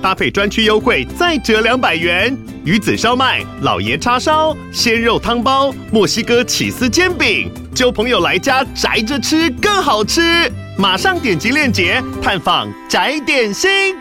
[0.00, 2.36] 搭配专区优惠再折两百元。
[2.64, 10.50] 鱼子烧麦、老爷叉烧、鲜肉汤包、墨西哥起司煎饼，揪朋友来家宅着吃更好吃。
[10.78, 13.96] 马上点击链接探访宅点心。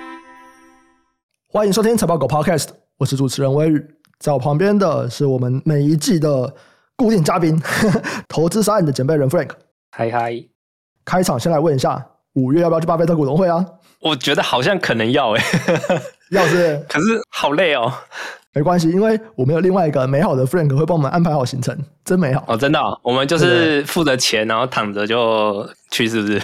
[1.50, 3.84] 欢迎收听财报狗 Podcast，我是主持人威宇，
[4.20, 6.54] 在我旁边的是我们每一季的
[6.96, 7.60] 固定嘉宾，
[8.30, 9.50] 投资沙案的准备人 Frank。
[9.92, 10.44] 嗨嗨，
[11.04, 13.66] 开场先来问一下，五月要不要去巴菲特股东会啊？
[14.00, 15.42] 我觉得好像可能要诶，
[16.32, 17.92] 要是， 可是好累哦。
[18.54, 22.58] 没关系，因为我们有另外一个美好的 Frank 会帮我们安排好行程，真美好哦！
[22.58, 26.42] 真的、哦，我们就是付的钱，然后躺着就去，是不是？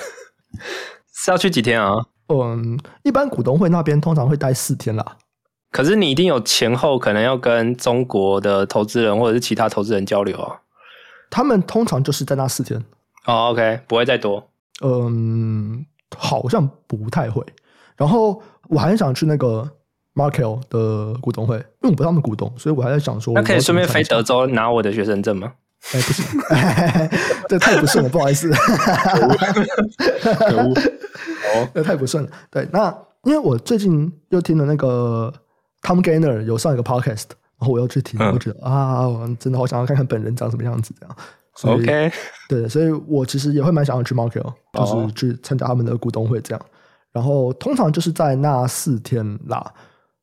[1.15, 1.95] 是要去几天啊？
[2.27, 5.03] 嗯，一般股东会那边通常会待四天啦。
[5.71, 10.59] 可是你一定有前后可能要跟中国的投资人或者是其他投资人交流啊。
[11.31, 12.79] 他们通常就是在那四天。
[13.25, 14.47] 哦，OK，不会再多。
[14.83, 15.82] 嗯，
[16.33, 17.43] 好像不太会。
[17.95, 19.69] 然后我还想去那个
[20.15, 25.53] Markel 的股东会，因为我不是他们股东，所以我还在想说，那可以顺便飞德州拿我的学生证吗？
[25.91, 26.25] 哎、欸，不行，
[27.49, 28.49] 这太不顺了，不好意思。
[28.49, 28.55] 可
[30.57, 30.73] 恶，
[31.53, 32.29] 哦， 这太不顺了。
[32.49, 32.87] 对，那
[33.23, 35.31] 因为我最近又听了那个
[35.83, 37.25] Tom Gainer 有上一个 podcast，
[37.59, 41.15] 然后我又去听，我觉得、嗯、啊，我真的好想要看看本人长什么样子这样。
[41.61, 42.11] OK，
[42.49, 46.65] 对，所以我其实也会蛮想要去 Markel，就是去参加他们的股东会这样。
[47.11, 49.71] 然后通常就是在那四天啦，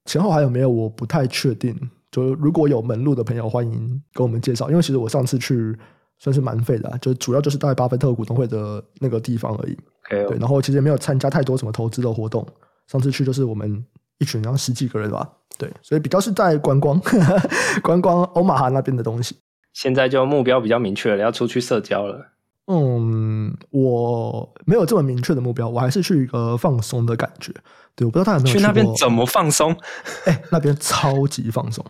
[0.07, 1.75] 前后还有没有我不太确定。
[2.11, 4.69] 就如果有门路的朋友，欢迎给我们介绍。
[4.69, 5.79] 因为其实我上次去
[6.19, 9.79] 算是蛮废的，就主要就是在巴菲特股东会的那个地方而已。
[10.09, 12.45] 对，然后其实也没有参加太多什么投资的活动。
[12.89, 13.85] 上次去就是我们
[14.19, 15.31] 一群，然后十几个人吧。
[15.57, 17.01] 对，所以比较是在观光，
[17.85, 19.37] 观光欧马哈那边的东西。
[19.73, 22.33] 现在就目标比较明确了，要出去社交了。
[22.67, 27.53] 嗯，我没有这么明确的目标，我还是去一个放松的感觉。
[27.97, 29.73] 对，我不知道他有没有去，去那边怎么放松？
[30.27, 31.85] 哎、欸，那边超级放松。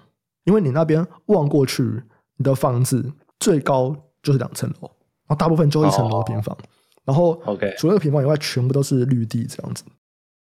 [0.45, 1.83] 因为你那边望过去，
[2.39, 4.89] 你的房子最高就是两层楼，
[5.27, 6.57] 然后大部分就一层楼平房，
[7.05, 9.85] 然后 OK，除了平房以外，全部都是绿地这样子，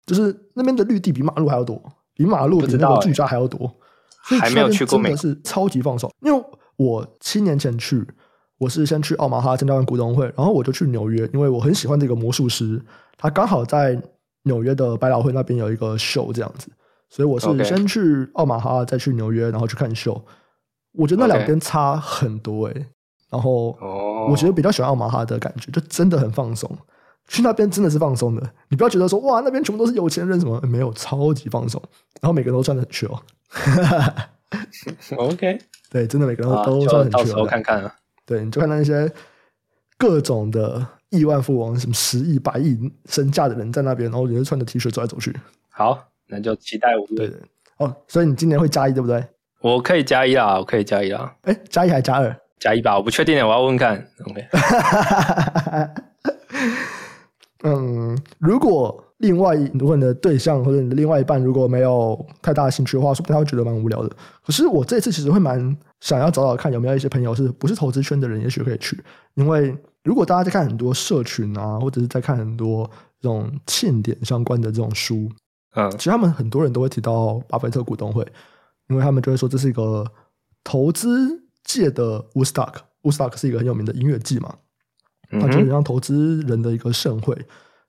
[0.07, 1.79] 就是那边的绿地比马路还要多，
[2.15, 3.59] 比马路比那个住家还要多，
[4.23, 6.11] 所以还没有去过，真的是超级放松。
[6.21, 6.43] 因为
[6.77, 8.07] 我七年前去，
[8.57, 12.81] 我是先去奥马哈参加完股东会，然后我就去纽约，因为我很喜欢这个魔术师，
[13.17, 14.01] 他刚好在
[14.43, 16.69] 纽约的百老汇那边有一个秀这样子。
[17.07, 20.19] 所以我是先去奥马哈，再去纽约，然后去看秀。
[20.93, 22.85] 我觉得那两边差很多诶、欸。
[23.29, 23.77] 然后，
[24.29, 26.69] 我觉得比较喜欢奥马哈的感觉，就真的很放松。
[27.27, 31.81] 去那边真的是放松的，你不要觉得说哇，那边全部都是有钱人什么，没有，超级放松。
[32.21, 33.21] 然后每个人都穿的很潮。
[35.17, 37.17] OK，对，真的每个人都穿的很潮。
[37.19, 37.95] 到时候看看啊。
[38.25, 39.11] 对，你就看到那些
[39.97, 45.35] 各种的亿万富翁，什么十亿、百亿身价的人在那边，然后也是穿着 T 恤走来走去。
[45.69, 46.07] 好。
[46.27, 47.17] 那就期待五月。
[47.17, 47.37] 对的
[47.77, 49.23] 哦，所以你今年会加一对不对？
[49.61, 51.31] 我可以加一啊，我可以加一啊。
[51.43, 52.35] 哎，加一还加二？
[52.59, 54.07] 加一吧，我不确定的，我要问问看。
[54.25, 54.47] OK。
[57.63, 64.09] 嗯，如果另外如果你的对象或者你的另外一半如果没有太大的兴趣的话，说不定他会觉得蛮无聊的。
[64.45, 69.01] 可是我这次其实会蛮想要找找看有没有一些朋友是不是投资圈的人，也许可以去。
[69.35, 72.89] 因为如果大家在看很多社群啊，或者是在看很多
[73.21, 75.29] 这种庆典相关的这种书。
[75.75, 78.25] 嗯，其实他们很多人都会提到巴菲特股东会，
[78.89, 80.05] 因为他们就会说这是一个
[80.63, 82.75] 投资界的 Woodstock。
[83.03, 84.55] Woodstock 是一个很有名的音乐季嘛，
[85.31, 87.35] 它就是让投资人的一个盛会，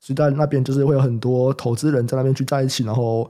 [0.06, 3.28] 所以在那边就是会有很多投资人在那边聚在一起，然后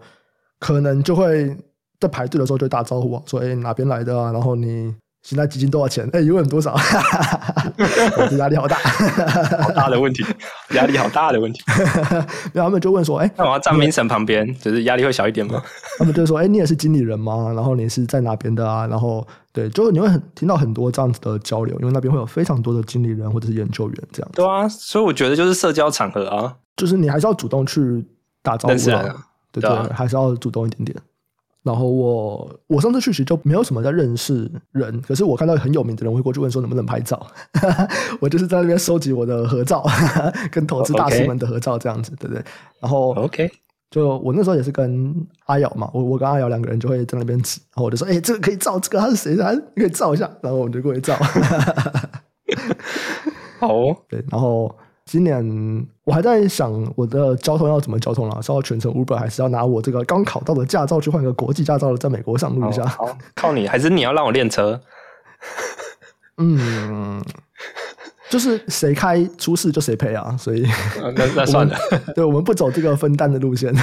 [0.60, 1.56] 可能就会
[1.98, 4.94] 在排队的时候就打招呼啊，说：“哎，哪边来的啊？”然后你。
[5.22, 6.08] 现在基金多少钱？
[6.12, 6.72] 哎，有问多少？
[8.16, 8.76] 我这压力好大，
[9.60, 10.24] 好大的问题，
[10.76, 11.60] 压力好大的问题。
[12.54, 15.60] 然后他们就问说：“哎，那我要站明神旁边，就是压力会小一点吗？”
[15.98, 17.52] 他们就说：“哎，你也是经理人吗？
[17.56, 18.86] 然后你是在哪边的啊？
[18.86, 24.36] 然后对，就你会很听到很多这样子的交流，因为那边会有非常多的经理人或者是研究员这样子。
[24.36, 28.04] 对啊，所以我觉得就是社交场合啊，就是你还是要主动去
[28.42, 30.96] 打招呼啊，对对，还是要主动一点点。”
[31.62, 37.26] 然后我我上次去其实就没有什么在认识人，可是我看到很有名的人会过去问说能不能拍照，
[38.20, 39.84] 我就是在那边收集我的合照，
[40.52, 42.44] 跟投资大师们的合照这样子，对不对？
[42.78, 43.50] 然后 OK，
[43.90, 45.12] 就我那时候也是跟
[45.46, 49.34] 阿瑶嘛，我我跟阿瑶两个人就会在那边指，然后我就说，哎，这个可以照，这个他是谁？
[49.34, 51.16] 他可以照一下，然后我们就过去照。
[53.58, 53.68] 好，
[54.08, 54.72] 对，然后
[55.06, 62.84] 今年我还在想我的交通要怎么交通啦，是要全程 Uber 还是要拿我这个刚考到的驾照去换个国际驾照，在美国上路一下？
[62.84, 64.80] 好，好，靠你，还是你要让我练车？
[66.38, 67.24] 嗯，
[68.28, 70.66] 就是谁开出事就谁赔啊，所以
[71.14, 71.78] 那那算了，
[72.14, 73.72] 对，我们不走这个分担的路线。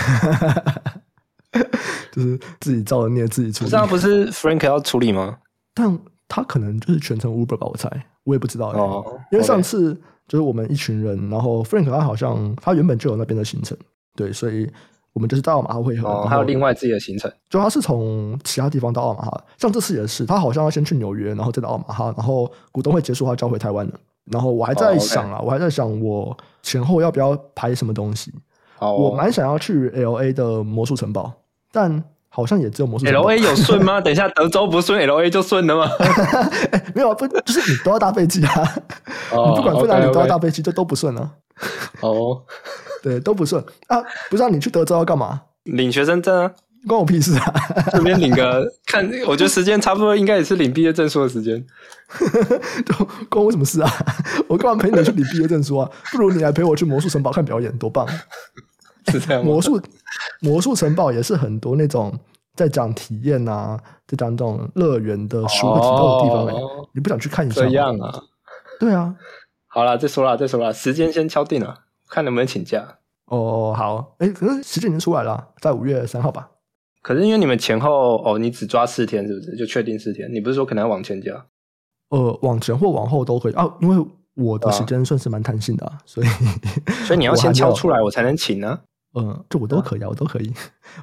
[2.11, 3.65] 就是自己造的孽，自己出。
[3.65, 5.37] 这样不是 Frank 要处理吗？
[5.73, 5.97] 但
[6.27, 7.89] 他可能就是全程 Uber 吧，我猜，
[8.23, 8.67] 我也不知道。
[8.67, 13.77] 哦，因为上次就是我们一群人，然后 Frank 他好像他原本就有那边的行程，
[14.15, 14.69] 对，所以
[15.13, 16.07] 我们就是到奥马哈会合。
[16.07, 23.93] 哦，还有另外自己的行程，就他是从其他地方到奥马哈，像这次也是，他好像要先去纽约，然后再到奥马哈，然后股东会结束，他交回台湾了。
[24.25, 28.33] 然后我还在想啊，我还在想我前后要不要拍什么东西。
[28.79, 31.31] 我蛮想要去 LA 的魔术城堡。
[31.71, 32.03] 但
[32.35, 33.05] 好像也只有魔术。
[33.05, 34.01] L A 有顺吗？
[34.01, 35.85] 等一下，德州不顺，L A 就顺了吗？
[36.71, 38.75] 欸、 没有，不就是你都要搭飞机啊？
[39.31, 41.29] 哦、 你不管去哪里都要搭飞机，这都不顺啊。
[42.01, 42.41] 哦，
[43.03, 44.01] 对，都不顺啊！
[44.31, 45.41] 不知道你去德州要干嘛？
[45.65, 46.51] 领学生证啊？
[46.87, 47.53] 关我屁事啊！
[47.91, 51.63] 顺便领个看，我觉得时间差不多，应该也是领毕业证书的时间。
[53.29, 53.89] 关我什么事啊？
[54.49, 55.89] 我干嘛陪你去领毕业证书啊？
[56.11, 58.05] 不如你来陪我去魔术城堡看表演，多棒！
[59.07, 59.43] 是这样？
[59.43, 59.81] 魔术
[60.41, 62.13] 魔术城堡也是很多那种
[62.55, 66.47] 在讲体验啊，在讲这种乐园的书的体验的地方、
[66.93, 67.61] 你不想去看一下？
[67.61, 68.23] 这样啊？
[68.79, 69.15] 对啊。
[69.67, 72.99] 好了，再说了，再说了，时间先敲定了，看能不能请假。
[73.25, 74.15] 哦，好。
[74.19, 76.49] 哎、欸，可是时间已经出来了，在五月三号吧？
[77.01, 79.57] 可是因为你们前后哦，你只抓四天，是不是？
[79.57, 80.31] 就确定四天？
[80.31, 81.45] 你不是说可能要往前加？
[82.09, 84.05] 呃，往前或往后都可以啊，因为
[84.35, 86.27] 我的时间算是蛮弹性的、啊，所以
[87.07, 88.81] 所以你要 先敲出来，我才能请呢、啊。
[89.15, 90.53] 嗯，这我都可以啊，我都可以。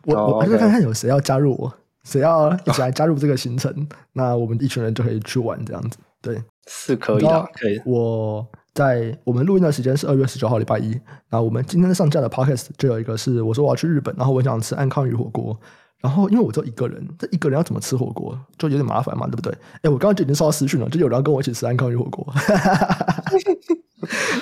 [0.04, 1.72] 我我还是看看有谁要加入我，
[2.04, 5.98] 谁要一起来加入这个行程，那我们一群人就可以去玩这样子。
[6.20, 7.80] 对，是可以的，可以。
[7.86, 10.98] 我在我们录音的时间是二月十九号礼拜一，
[11.30, 15.58] 那我们今天上架的 podcast 就有一个是我说我要去日本，然后我想吃安康鱼火锅，
[16.00, 19.52] 然后因为我只有一个人，这一个人要怎么吃火锅就有点麻烦嘛，对不对？
[19.82, 22.26] 哎，我刚刚就已经收到私讯了，就有人要跟我一起吃安康鱼火锅。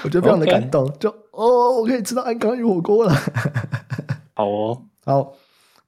[0.05, 3.13] 我觉得非常的感动.就哦，我可以吃到安康鱼火锅了。
[4.35, 5.33] 好哦， 好，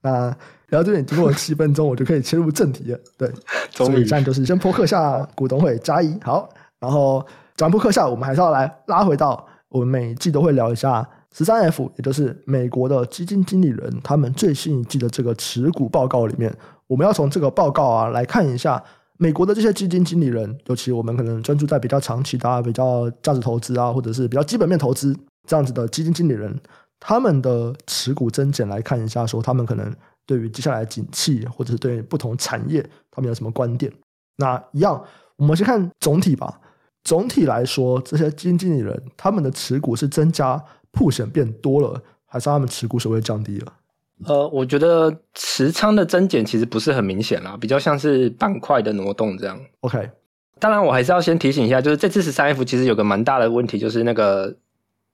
[0.01, 0.27] 那
[0.69, 2.99] 聊到这边经过了七分钟，我就可以切入正题了。
[3.17, 3.31] 对，
[3.71, 7.25] 所以现在就是先扑克下股东会加一好，然后
[7.55, 16.53] 讲完波克下，我们还是要来拉回到我们每一季都会聊一下十三 F，也就是美国的基金经理人他们最新一季的这个持股报告里面，
[16.87, 18.83] 我们要从这个报告啊来看一下。
[19.17, 25.15] 美国的这些基金经理人，尤其我们可能专注在比较长期的、啊、比较价值投资啊，或者是比较基本面投资
[25.47, 26.59] 这样子的基金经理人，
[26.99, 29.93] 他们的持股增减来看一下，说他们可能
[30.25, 33.93] 对于接下来景气，或者是对不同产业，他们有什么观点？
[34.37, 34.99] 那一样，
[35.35, 36.59] 我们先看总体吧。
[37.03, 40.59] 总体来说，这些基金经理人他们的持股是增加，
[40.91, 43.73] 曝险变多了，还是他们持股稍微降低了？
[44.27, 49.59] 呃，我觉得持仓的增减其实不是很明显啦，比较像是板块的挪动这样。
[49.79, 50.11] OK，
[50.59, 54.55] 当然我还是要先提醒一下，就是这次十三 F 其实有个蛮大的问题，就是那个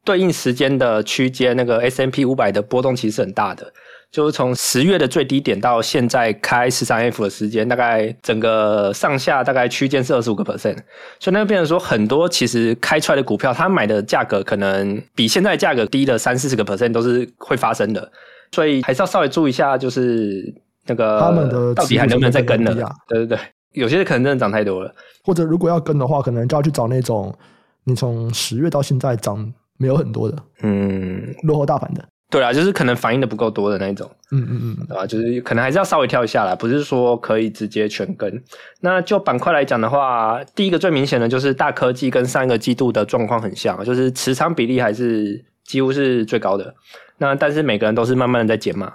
[0.04, 3.72] 对应时间的区间，那个 S M P 五百的波动其实很大的，
[4.10, 10.78] 就是从十月的最低点到现在开十三 F 的时间，大概整个上下大概区间是二十五个 percent，
[11.20, 18.12] 所以那就变成说很多其实开出来的股票，它买的价格可能比现在价格低了三四十个 percent 都是会发生的。
[18.54, 20.42] 所以还是要稍微注意一下，就是
[20.86, 22.74] 那个他们的到底还能不能再跟了？
[23.10, 23.40] 对对对，
[23.74, 24.90] 有些可能真的涨太多了，
[25.26, 27.38] 或者如果要跟的话，可能就要去找那种
[27.84, 32.04] 你从十月到现在涨没有很多的，嗯，落后大盘的。
[32.30, 35.06] 对啊，就是可能反应的不够多的那种，嗯嗯嗯，对吧？
[35.08, 38.44] 就是可能还是要稍微跳一下啦，不是说可以直接全跟。
[38.82, 46.76] 那就板块来讲的话，第一个最明显的就是大科技跟上一个季度的状况很像，就是持仓比例还是几乎是最高的。
[47.18, 48.92] 那但是每个人都是慢慢的在减码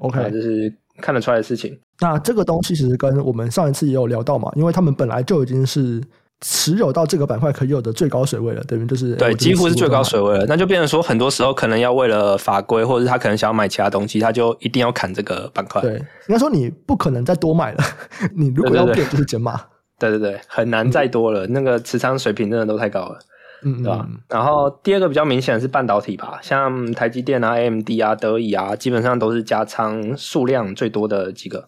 [0.00, 1.78] ，OK，就是看得出来的事情。
[2.00, 6.02] 那这个东西其实跟我们上一次也有聊到嘛，因为他们本来就已经是
[6.42, 10.44] 持有到这个板块可以有的最高水位了，等于就是对，几乎是最高水位了。
[10.46, 15.80] 那就变成说，很多时候可能要为了法规，或者是他可能想要买其他东西，他就一定要砍这个板块。
[15.80, 17.84] 对，应该说你不可能再多买了，
[18.36, 19.58] 你如果要变就是减码。
[19.98, 23.18] 对对对，很难再多了，嗯、那个持仓水平真的都太高了。
[23.64, 24.04] 嗯，对吧？
[24.28, 31.64] 然后第二个比较明显的是半导体吧，像台积电啊、AMD 啊、德仪啊，基本上都是加仓数量最多的几个。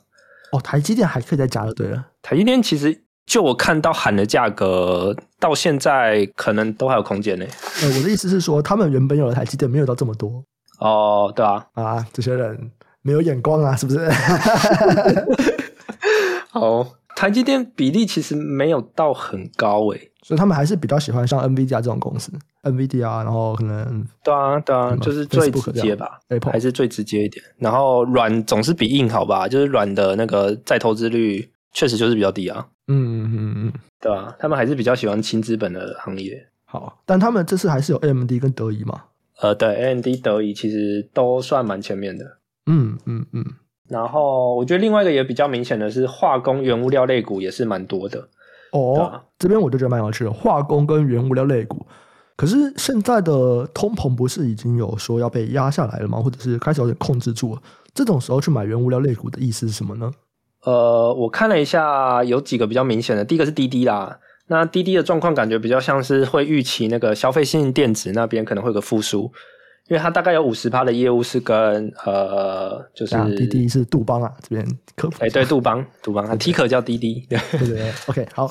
[0.51, 2.07] 哦，台积电还可以再加的，对了。
[2.23, 7.47] 台积电其实就我看到喊的价格，到现在可能都还有空间呢。
[7.83, 10.45] 呃，我的意思是说，他们原本有的台积电没有到这么多。
[10.79, 12.71] 哦，对啊，啊，这些人
[13.03, 14.11] 没有眼光啊，是不是？
[16.51, 20.11] 好，台积电比例其实没有到很高诶。
[20.23, 27.45] 所以他们还是比较喜欢像 NVIDIA 这种公司，NVIDIA 啊，然后可能对啊对啊，就是最直接吧，Apple 还是最直接一点。
[27.59, 29.47] 然后软总是比硬好吧？
[29.47, 32.67] 就是软的那个再投资率确实就是比较低啊。
[32.89, 36.47] 嗯嗯嗯嗯，对啊，他们还是比较喜欢轻资本的行业。
[36.65, 39.03] 好，但他们这次还是有 AMD 跟德仪嘛？
[39.41, 42.39] 呃，对，AMD、德仪其实都算蛮前面的。
[42.67, 43.45] 嗯嗯嗯。
[43.89, 48.29] 然后我觉得另外一个也比较明显的是化工原物料类股也是蛮多的。
[48.73, 51.85] 哦，啊、这边我就觉得蛮有趣的，化工跟原物料类股。
[52.37, 56.19] 可是现在的通膨不是已经有说要被压下来了吗？
[56.21, 57.63] 或者是开始有点控制住了？
[57.95, 60.11] 这种时候去买原物料类股的意思是什么呢？
[60.65, 63.25] 呃，我看了一下，有几个比较明显的。
[63.25, 69.31] 第一个是滴滴啦，那滴滴的状况感觉比较像是会预期那个消费性电子那边可能会有个复苏，
[69.89, 74.67] 因为它大概有五十趴的业务是跟呃，就是滴滴是杜邦啊这边
[74.97, 75.17] 客服。
[75.21, 77.93] 哎，对，杜邦，杜邦，它 Ticker 叫滴滴，对对对。
[78.07, 78.51] OK，好，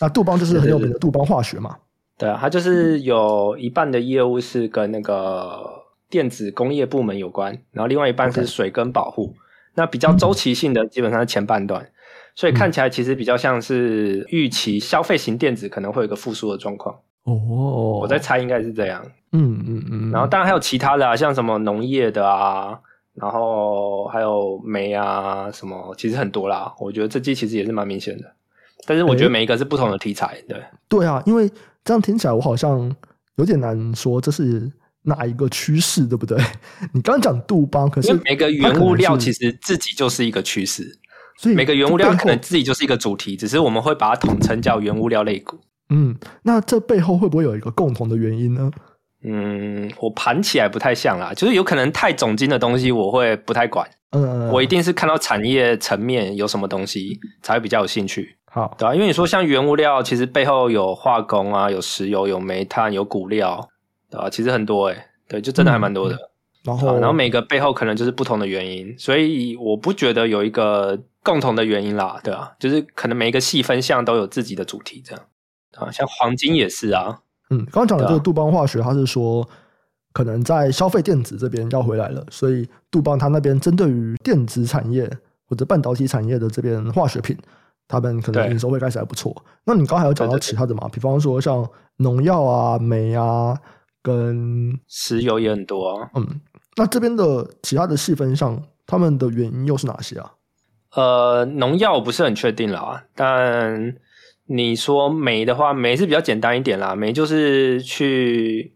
[0.00, 1.76] 那杜邦就是很有名的杜邦化学嘛。
[2.18, 5.64] 对啊，它就是有一半的业务是跟那个
[6.10, 9.28] 电子工业部门有关，然后另外一半是水跟保护。
[9.28, 9.41] Okay.
[9.74, 11.90] 那比较周期性的基本上是前半段，嗯、
[12.34, 16.94] 所以看起来其实比较像是预期消费型电子可能会有一个复苏的状况。
[17.24, 19.02] 哦，我在猜应该是这样。
[19.32, 20.10] 嗯嗯嗯。
[20.10, 22.78] 然后当然还有其他的啊，像什么农业的啊，
[23.14, 26.74] 然后还有煤啊什么，其实很多啦。
[26.78, 28.32] 我觉得这季其实也是蛮明显的，
[28.86, 30.26] 但是我觉得每一个是不同的题材。
[30.26, 30.62] 欸、对。
[30.88, 31.50] 对啊，因为。
[31.84, 32.94] 这样听起来，我好像
[33.34, 34.70] 有点难说这是
[35.02, 36.36] 哪一个趋势，对不对？
[36.92, 40.98] 你刚刚讲杜邦，可是每个原物料其实自己就是一个趋势，
[41.38, 45.58] 所以每个原物料可能自己就是一个主题，只是我们会把它统称叫原物料类股。
[45.90, 48.70] 嗯，那这背后会不会有一个共同的原因呢？
[49.24, 53.88] 嗯，我盘起来不太像啦，就是有可能太总经的东西我会不太管。
[54.10, 58.36] 嗯，我一定是看到产业层面有什么东西才会比较有兴趣。
[58.46, 63.68] 好，对啊，因为你说像原物料，其实背后有化工啊，有石油，有煤炭，有谷料，
[64.12, 64.28] 对吧？
[64.28, 66.14] 其实很多诶、欸、对，就真的还蛮多的。
[66.14, 66.20] 嗯、
[66.64, 75.24] 然后，然后每个背后可能就是不同的原因，所以我不觉得有一个共同的原因啦，对啊，就是可能每一个细分项都有自己的主题，这样
[75.76, 77.20] 啊，像黄金也是啊。
[77.48, 79.48] 嗯，刚刚讲的这个杜邦化学，它是说
[80.12, 85.10] 可能在消费电子这边要回来了，所以杜邦它那边针对于电子产业
[85.48, 87.36] 或者半导体产业的这边化学品。
[87.88, 89.34] 他们可能营收会开始还不错。
[89.66, 90.88] 那你刚才有讲到其他的嘛？
[90.90, 93.54] 比方说像农药啊、煤啊，
[94.02, 96.10] 跟石油也很多啊。
[96.14, 96.40] 嗯，
[96.76, 100.32] 那这边的其他的细分上，他们的原因又是哪些啊？
[100.94, 103.94] 呃，农药我不是很确定啦，但
[104.46, 106.94] 你说煤的话，煤是比较简单一点啦。
[106.94, 108.74] 煤就是去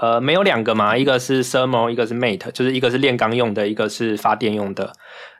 [0.00, 4.92] 呃，煤有两个嘛，一个是 thermal，一个是 mate，就是一个是炼钢用的，一个是发电用的。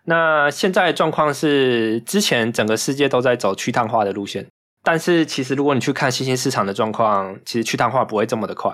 [0.04, 4.46] 那现在状况是，之前整个世界都在走去碳化的路线，
[4.82, 8.72] 但是其实如果你去看新兴市场的状况，其实去碳化不会这么的快。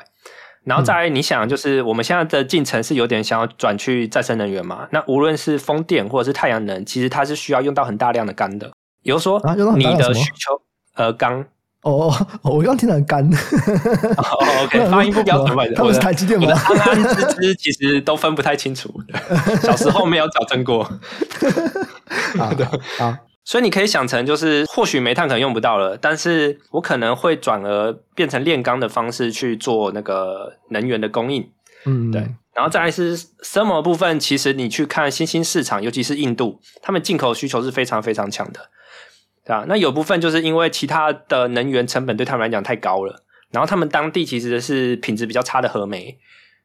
[0.64, 4.88] 然后再来你想，就是我们现在的进程是有点想要转去再生能源嘛？
[4.90, 8.70] 那无论是风电或者是太阳能，其实它是需要用到很大量的钢的。
[9.02, 9.38] 比如说，
[9.76, 10.60] 你的需求，
[10.94, 11.44] 呃，钢。
[11.82, 13.22] 哦，我刚听成干。
[14.16, 15.74] 哦，OK，发音不标准。
[15.74, 16.50] 他们是台积电吗？
[16.50, 18.90] 安安滋滋其实都分不太清楚，
[19.60, 20.82] 小时候没有矫正过。
[22.38, 22.66] 好 的，
[22.96, 23.14] 好。
[23.44, 31.50] 所以你可以想成，就是或许煤炭可能用不到了，但是我可能会转而变成炼钢的方式去做那个能源的供应。
[31.84, 32.22] 嗯，对。
[32.54, 38.70] 然后再来是 thermal 部分，其实你去看新兴市场，尤其是印度，他们进口需求是非常非常强的。
[39.44, 46.16] 对啊，那有部分就是因为其他的能源成本对他们来讲太高了，然后他们当地其实是品质比较差的核煤，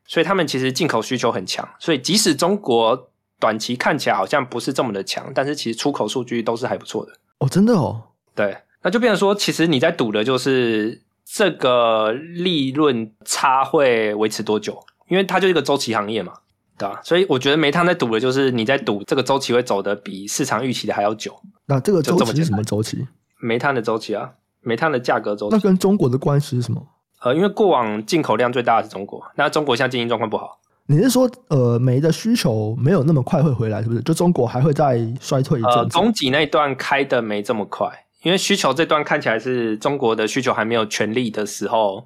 [0.05, 1.67] 所以他们其实进口需求很强。
[1.79, 3.09] 所以即使中国
[3.39, 7.13] 短期看起来好像不是这么的强，但是其实出口数据都是还不错的。
[7.39, 8.03] 哦，真的哦。
[8.35, 14.77] 对，那就变成说，其实你在赌的就是这个利润差会维持多久，
[15.07, 16.33] 因为它就是一个周期行业嘛。
[16.77, 21.37] 对啊，所以我觉得煤炭在赌的就是你在赌这个周期会走的比市场预期的还要久。
[21.65, 23.05] 那这个周期是什么周期？
[23.41, 24.31] 煤炭的周期啊，
[24.61, 25.55] 煤炭的价格周期。
[25.55, 26.81] 那跟中国的关系是什么？
[27.21, 30.57] 呃，因为过往进口量最大的是中国，那中国现在经营状况不好。
[30.89, 34.01] 你是说，呃，煤的需求没有那么快会回来，是不是？
[34.01, 35.71] 就中国还会再衰退一阵？
[35.71, 37.87] 呃，供给那一段开的没这么快，
[38.23, 42.03] 因为需求这段看起来是中国的需求还没有全力的时候，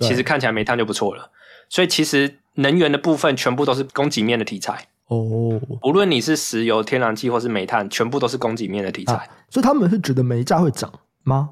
[0.00, 1.30] 其实看起来煤炭就不错了。
[1.68, 2.36] 所以其实。
[2.56, 9.14] 能源的部分全部都是供给面的题材哦，无论你是石油、天然气或是煤炭，全部都是供给面的题材。
[9.14, 10.92] 啊，所以他们是觉得煤价会涨
[11.24, 11.50] 吗？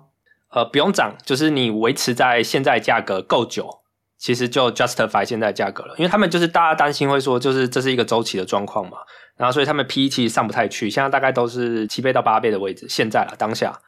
[0.53, 3.81] 呃，不用涨，就是你维持在现在价格够久，
[4.23, 5.93] 其实就 justify 现在价格了。
[5.99, 8.99] 因为他们就是大家担心会说，就是这是一个周期的状况嘛，
[9.37, 12.87] 然后所以他们 PE 其实上不太去，现在大概都是七倍到八倍的位置。
[12.89, 13.81] 现在了当下，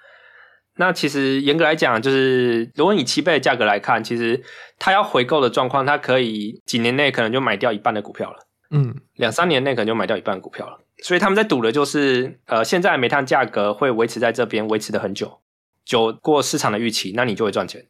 [0.76, 4.42] 那其实严格来讲，就是如果以七倍的价格来看，其实
[4.76, 8.38] 它要回购的状况，它可以几年内可能就买掉一半的股票了。
[8.72, 10.80] 嗯，两三年内可能就买掉一半的股票了。
[11.04, 15.40] 所以他们在赌的就是，呃，现在煤炭价格会维持在这边，维持的很久，
[15.84, 17.86] 久过市场的预期，那你就会赚钱。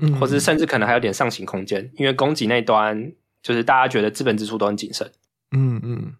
[0.00, 5.10] 嗯，或是甚至可能还有点上行空间，因为供给那端就是大家觉得资本支出都很谨慎。
[5.56, 6.14] 嗯嗯，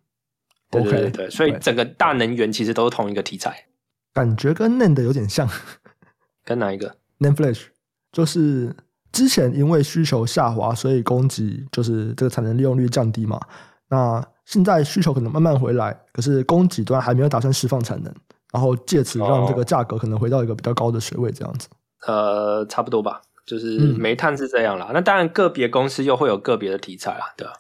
[0.71, 3.67] 对对对对，okay, 所以整个大能源其实都是同一个题材，
[4.13, 5.49] 感觉跟 NAND 有点像。
[6.45, 7.67] 跟哪一个？NAND Flash，
[8.11, 8.75] 就是
[9.13, 13.41] 之前因为需求下滑，所以供给就是这个产能利用率降低嘛。
[13.89, 18.13] 那现在需求可能慢慢回来，可是供给端还没有打算释放产能，
[18.53, 21.69] 然后借此让这个价格可能回到一个比较高的水位，这样子。
[22.07, 24.87] 呃，差不多吧，就是煤炭是这样啦。
[24.91, 27.53] 嗯、那当然，个别公司又会有个别的题材啦，对吧？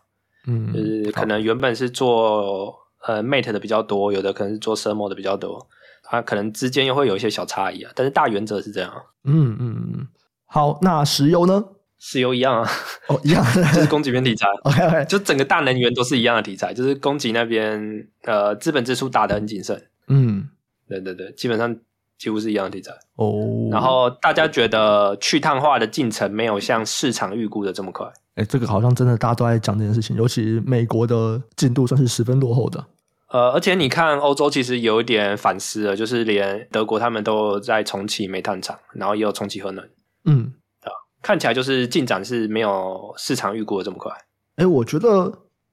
[0.46, 2.72] 嗯，就是可能原本是做
[3.06, 5.66] 呃 Mate 的比较多，有的可能是做 Thermal 的比较多。
[6.04, 8.92] 它可能之间又会有一些小差异啊，但是大原则是这样。
[9.24, 10.06] 嗯嗯嗯，
[10.46, 11.64] 好，那石油呢？
[11.98, 12.70] 石油一样啊，
[13.08, 13.44] 哦，一样，
[13.74, 14.46] 就是供给面题材。
[14.64, 19.80] OK OK，就整个大能源都是一样的题材，就是供给那边呃资本支出打得很谨慎。
[20.08, 20.48] 嗯，
[20.88, 21.76] 对对对，基本上
[22.20, 22.92] 几乎是一样的题材。
[23.16, 28.06] 哦，然后大家觉得去碳化的进程没有像市场预估的这么快。
[28.34, 32.84] 哎，这个好像真的大家都在讲这件事情，尤其美国的进度算是十分落后的。
[33.28, 39.88] 呃，而且你看，欧洲其实有一点反思了，就是连德国他们都在重启煤炭厂，然后也有重启核能，
[40.24, 40.90] 嗯，啊，
[41.22, 44.12] 看起来就是进展是没有市场预估的这么快。
[44.56, 45.32] 哎，我觉得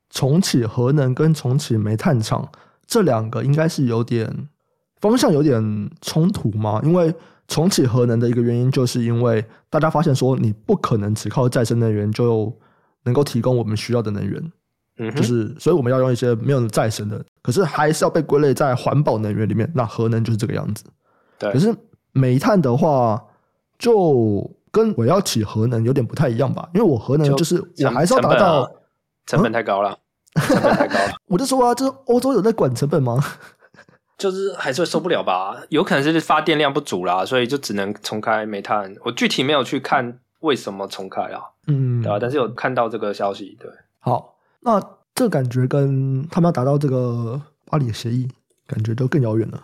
[0.10, 2.50] 重启核能跟重启煤炭厂
[2.86, 4.48] 这两个应该是有点
[5.00, 7.14] 方向有点冲突嘛，因为
[7.48, 12.52] 重启核能的一个原因，就是因为大家发现说，你不可能只靠再生能源就
[13.04, 14.52] 能够提供我们需要的能源。
[15.00, 19.72] 嗯，就是，所以我们要用一些没有再生的，可是还是要被归类在环保能源里面。
[19.76, 20.84] 那核能就是这个样子。
[21.38, 21.54] 对。
[21.54, 21.72] 可是
[22.14, 23.24] 煤炭的话，
[23.78, 26.68] 就跟我要起核能有点不太一样吧？
[26.74, 28.68] 因为我核能就是我还是要达到
[29.28, 29.98] 成本，太高了，
[30.34, 31.14] 嗯，成本太高了。
[31.30, 33.24] 我就说啊，就是欧洲有在管成本吗？
[34.18, 35.62] 就是还是会受不了吧？
[35.70, 38.96] 有可能是发电量不足啦，所以就只能重开煤炭。
[39.04, 41.42] 我具体没有去看为什么重开啊？
[41.68, 42.18] 嗯，对吧？
[42.20, 43.70] 但是有看到这个消息，对。
[44.00, 44.34] 好。
[44.62, 44.82] 那
[45.16, 48.28] 这感觉跟他们要达到这个巴黎协议，
[48.66, 49.64] 感觉都更遥远了。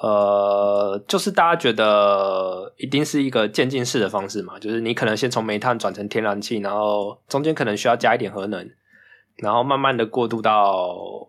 [0.00, 8.70] 呃，就是大家觉得一定是一个渐进式的方式嘛，就是你可能先从煤炭转成天然气，然后中间可能需要加一点核能，
[9.36, 11.28] 然后慢慢的过渡到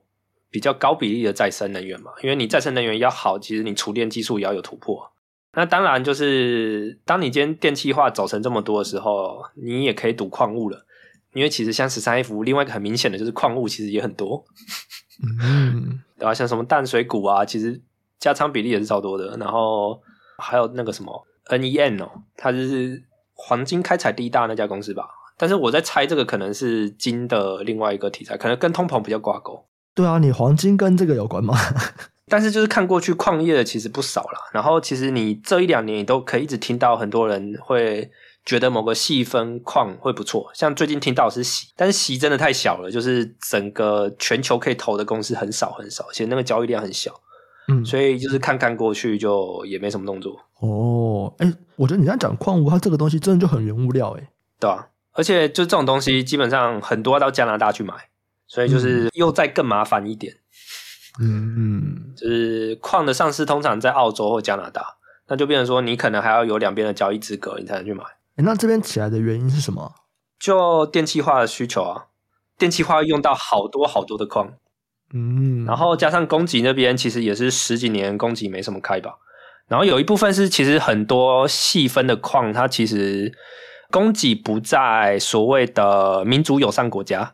[0.52, 2.12] 比较高比例的再生能源嘛。
[2.22, 5.12] 因为你再生能源要好，其实你储电技术也要有突破。
[5.54, 10.86] 那当然就是当你今天电气化走成这么多的时候，你也可以赌矿物了。
[11.34, 14.44] 因为其实像十三 F，另外一个很明显的就是矿物其实也很多，
[15.42, 16.34] 嗯， 对吧？
[16.34, 17.82] 像什么淡水股啊，其实
[18.20, 19.38] 加仓比例也是超多的。
[19.38, 20.02] 然后
[20.38, 23.02] 还有那个什么 NEN 哦，它就是
[23.34, 25.08] 黄金开采第一大那家公司吧。
[25.38, 29.66] 但是我在猜这个可能是金的另外一个题材，可能跟通膨比较挂钩。
[29.94, 31.56] 对啊，你黄金跟这个有关吗？
[32.28, 34.40] 但是就是看过去矿业的其实不少啦。
[34.54, 38.12] 然后其实你这一两年你都可以一直听到很多人会。
[38.44, 47.12] 觉得某个细分矿会不错，像最近听到是锡，但是锡真的太小了，就是整个全球可以投的公司很少很少，而且那个交易量很小，
[47.68, 50.40] 嗯，所以就是看看过去就也没什么动作。
[50.60, 54.28] 哦，哎、欸，我觉得你这样讲矿物，它这个东西真的就很原物料，哎，
[54.60, 57.94] 对啊，而且就这种东西基本上很多要到加拿大去买，
[58.52, 60.36] 所以就是又再更麻烦一点。
[61.22, 64.98] 嗯嗯，就是矿的上市通常在澳洲或加拿大，
[65.30, 68.04] 那就变成说你可能还要有两边的交易资格，你才能去买。
[68.36, 69.94] 那这边起来的原因是什么？
[70.38, 72.08] 就电气化的需求啊，
[72.58, 74.54] 电气化用到好多好多的矿，
[75.14, 79.16] 嗯，然后加上供给那边其实也是十几年供给没什么开吧，
[79.70, 83.32] 然后有一部分是其实很多细分的矿，它其实
[83.90, 87.34] 供给不在所谓的民主友善国家啊？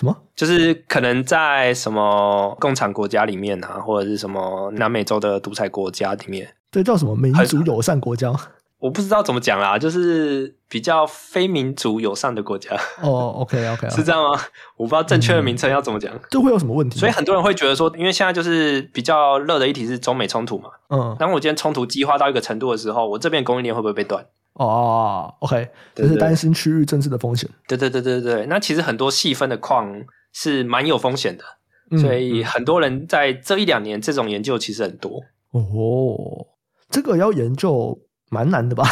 [0.00, 0.16] 什么？
[0.34, 8.32] 就是可能在什么共产国家里面啊，或者是什么南美洲的独裁国家里面，这叫什么民主友善国家？
[8.80, 12.74] 我不知道怎么讲啦，就是比较非民族友善的国家。
[13.02, 14.40] 哦，OK，OK， 是这样吗？
[14.78, 16.10] 我不知道正确的名称要怎么讲。
[16.30, 16.98] 这、嗯、会有什么问题？
[16.98, 20.70] 所以很多人会觉得说，因为现在就是比较热的议题是中美冲突嘛。
[20.88, 21.14] 嗯。
[21.18, 24.24] 当我今天冲突激化到一个程度的时候，我这边供应链会不会被断？
[24.54, 27.48] 哦，OK，这是担心区域政治的风险。
[27.66, 31.44] 对对对对对，那其实很多细分的矿是蛮有风险的、
[31.90, 35.22] 嗯，所以很多人在这一两年这种研究其实很多。
[35.50, 36.46] 哦，
[36.88, 37.98] 这个要研究。
[38.32, 38.84] 蛮难的吧？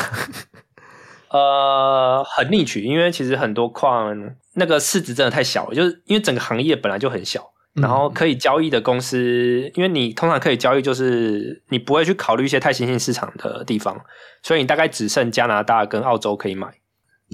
[1.31, 7.49] 呃，很 niche，因为其实很多矿那个市值真的太小了，就是因为整个行业本来就很小，
[7.81, 14.01] 然后可以交易的公司，嗯、因为你通常可以交易，就是你不会去考虑一些太新兴市场的地方，
[14.43, 16.69] 所以你大概只剩加拿大跟澳洲可以买。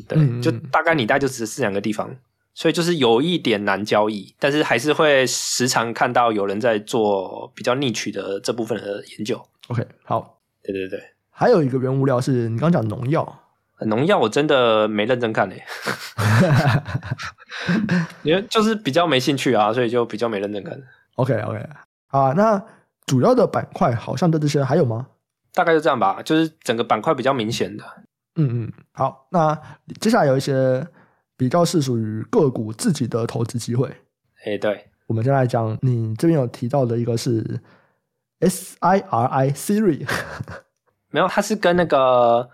[0.08, 2.16] 对，嗯、就大概你大概就只是两个地方，
[2.52, 9.40] 所以就是有一点难交易，但是还是会时常看到有人在做比较 niche 的这部分的研究。
[9.68, 13.40] OK，好，对对对，还有一个原物料是你刚讲农药。
[13.86, 15.64] 农药我真的没认真看诶，
[18.22, 20.80] 因为就是比较没兴趣啊，所以就比较没认真看。
[21.16, 21.68] OK OK
[22.08, 22.62] 啊，那
[23.06, 25.06] 主要的板块好像就这些，还有吗？
[25.52, 27.84] 大概就这样吧，就是整个板块比较明显的。
[28.36, 29.56] 嗯嗯，好，那
[30.00, 30.86] 接下来有一些
[31.36, 33.88] 比较是属于个股自己的投资机会。
[34.44, 37.60] 哎，对，我们先来讲，你这边有提到的一个是
[38.40, 40.08] S I R I Siri，
[41.10, 42.48] 没有，它是跟那个。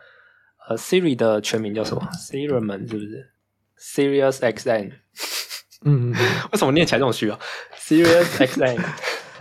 [0.71, 3.29] 呃，Siri 的全名叫什么？Siriman 是不是
[3.77, 4.93] ？Sirius XM。
[5.85, 6.17] 嗯嗯嗯。
[6.53, 7.37] 为什么念起来这种虚啊
[7.77, 8.81] ？Sirius XM。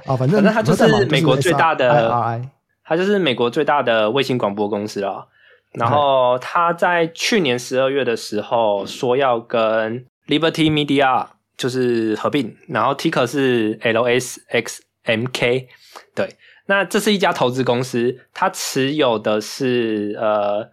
[0.08, 2.42] 啊，反正它就是美国最大的，
[2.84, 5.28] 它就是美国最大的卫星广播公司啊。
[5.74, 15.68] 然后它在去年十二月的时候说要跟 Liberty Media 就是合并，然后 Ticker 是 LSXMK。
[16.16, 20.72] 对，那这是一家投资公司，它持有的是呃。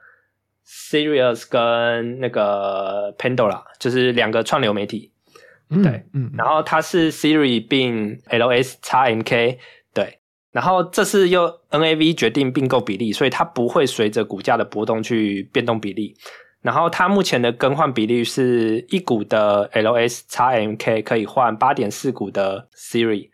[0.67, 5.13] Sirius 跟那个 Pandora 就是两个串流媒体，
[5.71, 9.59] 嗯、对，嗯，然后它是 Siri 并 LSXMK，
[9.95, 10.19] 对，
[10.51, 16.17] 然后这是又 NAV 决定并购比例，所以它不会随着股价的波动去变动比例，
[16.63, 23.31] 然后它目前的更换比例是一股的 LSXMK 可以换八点四股的 Siri，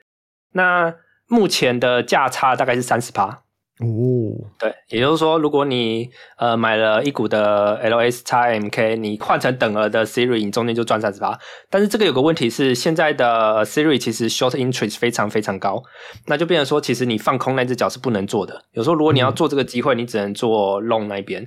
[0.52, 0.94] 那
[1.28, 3.41] 目前的价差大概是三十趴。
[3.82, 11.38] 哦，对，也就是说，如果你呃买了一股的 LSXMK，你换成等额的 Siri，你中间就赚三十八。
[11.68, 15.82] 但是这个有个问题是，现在的 Siri 其实 short interest 非常非常高，
[16.26, 18.62] 那就变成说，其实你放空那只脚是不能做的。
[18.72, 21.46] 有时候如果你要做这个机会，嗯、你只能做 long 那一边。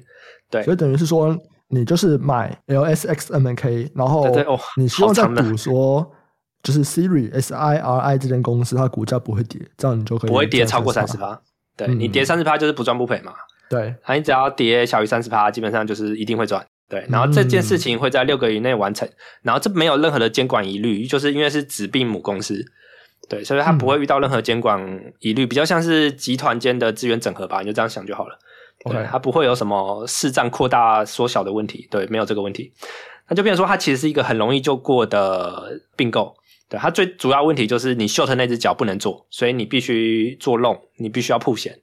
[0.50, 1.36] 对，所以等于是说，
[1.70, 4.28] 你就是买 LSXMK，然后
[4.78, 6.06] 你希望在赌说，
[6.62, 11.42] 就是 Siri S I R I 这间公司它股价不会跌，这样你就可以不会跌超过三十八。
[11.78, 13.34] 对，你跌三十趴就是不赚不赔嘛。
[13.70, 16.66] 对，你只要跌小于三十趴，基本上就是一定会赚。
[16.88, 19.10] 对，然后这件事情会在六个月以内完成，
[19.42, 22.64] 然后这没有任何的监管疑虑，就是因为是子并母公司，
[23.28, 24.80] 对，所以它不会遇到任何监管
[25.20, 28.38] 疑虑，比较像是集团间的资源整合吧，你就这样想就好了。
[28.88, 32.72] 对，它不会有什么市占扩大缩小的问题，对，没有这个问题。
[33.28, 36.36] 那就变成说，它其实是一个很容易就过的并购。
[36.68, 41.78] 对，它最主要问题就是你 short 那只脚不能做，所以你必须做弄你必须要曝险。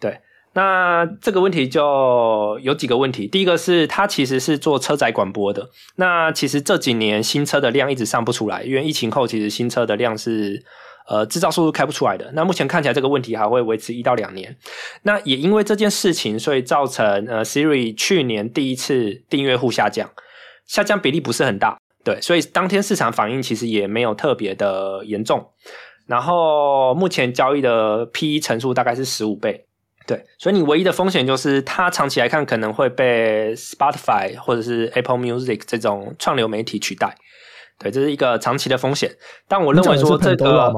[0.00, 0.18] 对，
[0.54, 3.28] 那这个问题就有几个问题。
[3.28, 10.60] 第一个是它其实是做车载广播的，那其实这几年新车的量一直上不出来，因为疫情后其实新车的量是
[11.08, 12.32] 呃制造速度开不出来的。
[12.34, 14.56] 那目前看起来这个问题还会维持一到两年。
[15.02, 20.10] 那也因为这件事情，所以造成呃 Siri 去年第一次订阅户下降，
[20.66, 21.78] 下降比例不是很大。
[22.06, 25.44] 对，所以当天市场反应其实也没有特别的严重，
[26.06, 29.66] 然后目前交易的 PE 乘数大概是十五倍，
[30.06, 37.12] 对，所以你唯一的风险就是它长期来看可能会被 Spotify 或者是 Apple Music 这种串流媒体取代，
[37.76, 39.10] 对，这是一个长期的风险。
[39.48, 40.72] 但我认为说这个，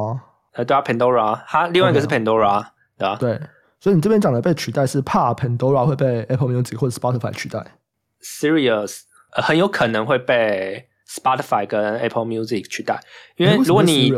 [0.55, 2.65] 呃，对啊，Pandora，它另外一个是 Pandora，
[2.97, 3.17] 对吧？
[3.21, 3.39] 对，
[3.81, 7.63] 所以你这边讲的被取代是怕 Pandora 会被 Apple Music 或者 Spotify 取代
[8.23, 10.88] ，Serious 很有可能会被。
[11.09, 13.01] Spotify 跟 Apple Music 取代，
[13.37, 14.13] 因为如果你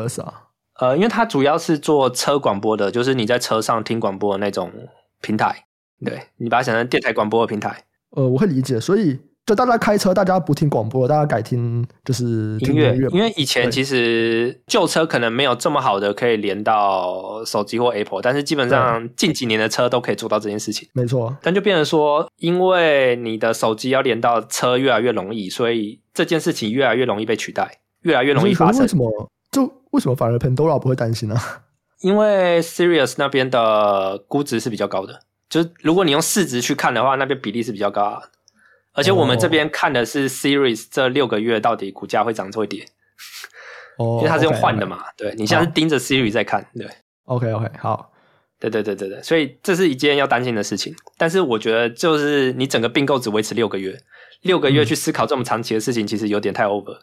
[0.81, 4.73] 呃，因为它主要是做车广播的，就是你在车上听广播的那种
[5.21, 5.67] 平台，
[6.05, 7.85] 对，你把它想成电台广播的平台。
[8.11, 9.21] 呃，我会理解，所以。
[9.47, 12.95] 就大家开车，大家不听广播，大家改听就是听音乐。
[13.11, 20.89] 因为以前其实旧车可能没有这么好的可以连到手机或 Apple，但是基本上近几年的车都可以做到这件事情。
[20.93, 28.83] 没错，但就变成说，因为你的手机要连到车越来越容易，所以这件事情越来越容易被取代，越来越容易发生。
[28.83, 29.31] 为什么？
[29.51, 31.35] 就为什么反而 Pandora 不会担心呢？
[32.03, 38.31] 因为 Sirius 那边的估值是比较高的，就是如果你用市值去看的话，那边比例是比较高的。
[39.01, 42.85] 而且我们这边看的是 Series 这六个月到底股价会涨会跌，
[43.97, 44.97] 哦， 因为它是用换的嘛。
[44.97, 45.17] Oh, okay, okay.
[45.17, 46.87] 对，你现在是盯着 Series 在看，对。
[47.25, 48.13] OK OK，好，
[48.59, 50.95] 对对对对对，所以这是一件要担心的事情。
[51.17, 53.99] 但是我觉得，就是你整个并购只维持六个月，
[54.43, 56.99] 六个月去思考这么长期的事情，其实有点太 over。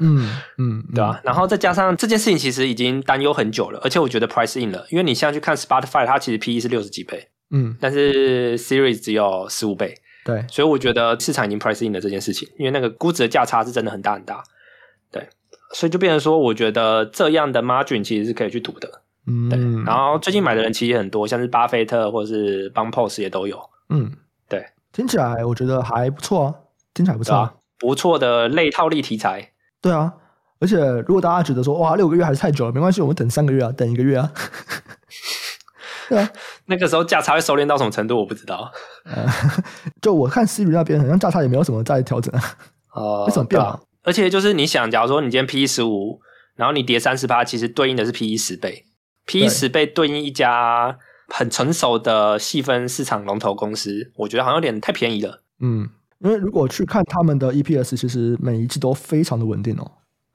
[0.00, 1.20] 嗯 嗯，对吧？
[1.24, 9.94] 然后再加上这件事情其实已经担忧很久了，而且我觉得 price in 了，因为你现在去看 Spotify，它其实 PE 是六十几倍，嗯，但是 Series 只有十五倍。
[10.24, 14.42] 对，所以我觉得市场已经 price in 了这件事情，因为那个估值的价差是真的很大很大。
[15.10, 15.28] 对，
[15.72, 19.02] 所以就变成说，我觉得这样的 margin 其实是可以去赌的。
[19.26, 19.58] 嗯，对。
[19.84, 23.58] 然后最近买的人其实也很多，像是巴菲特或者是 Bangpos 也都有。
[23.88, 24.12] 嗯，
[24.48, 24.64] 对。
[24.92, 26.54] 听起来我觉得还不错啊，
[26.94, 29.52] 听起来不错，啊，不错的类套利题材。
[29.80, 30.12] 对啊，
[30.60, 34.32] 而且如果大家觉得说哇六个月还是太久了，没关系，我们等三个月啊，等一个月啊。
[36.08, 36.30] 对啊，
[36.66, 38.70] 那个时候价差会收敛到什么程度我不知道。
[39.04, 39.26] 呃、
[40.00, 42.56] 就我看 Siri 那边好像价差也没有什么在调整啊。
[42.94, 43.78] 哦， 没什么变啊。
[44.02, 46.20] 而且就是你想，假如说你今天 PE 十五，
[46.56, 48.84] 然后你跌三十八，其实对应的是 PE 十倍
[49.26, 55.42] ，PE 十倍对应一家很成熟的细分市场龙头公司，我觉得好像有点太便宜了。
[55.60, 55.88] 嗯，
[56.18, 59.88] 因为如果去看他们的 EPS，其实每一季都非常的稳定哦，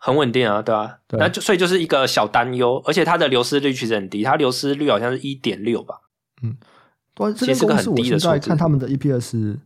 [0.08, 5.96] 很稳定啊，对啊，对，那就所以就是一个小担忧，而且它的流失率其实很低，它流失率好像是一点六吧。
[6.42, 6.56] 嗯，
[7.14, 8.48] 对，其实是个很低的数字。
[8.48, 9.58] 看他们的 EPS，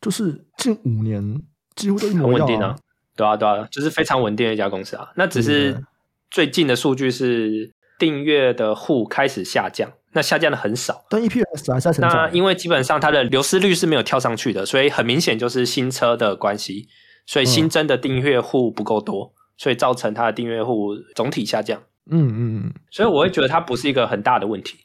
[0.00, 1.42] 就是近五年
[1.76, 2.46] 几乎都一模一样啊。
[2.46, 2.76] 很稳定啊。
[3.14, 5.10] 对啊，对啊，就是非常稳定的一家公司啊。
[5.16, 5.84] 那只是
[6.30, 11.04] 最近的数据是订阅的户开始下降，那下降的很少。
[11.10, 12.10] 但 EPS 还在成长。
[12.10, 16.88] 那因为基本上它的流失率是没有跳上去的，所以很明显就是新车的关系，
[17.26, 21.78] 所以新增的订阅户不够多，所以造成它的订阅户总体下降。
[22.10, 22.74] 嗯嗯嗯。
[22.90, 24.78] 所以我会觉得它不是一个很大的问题，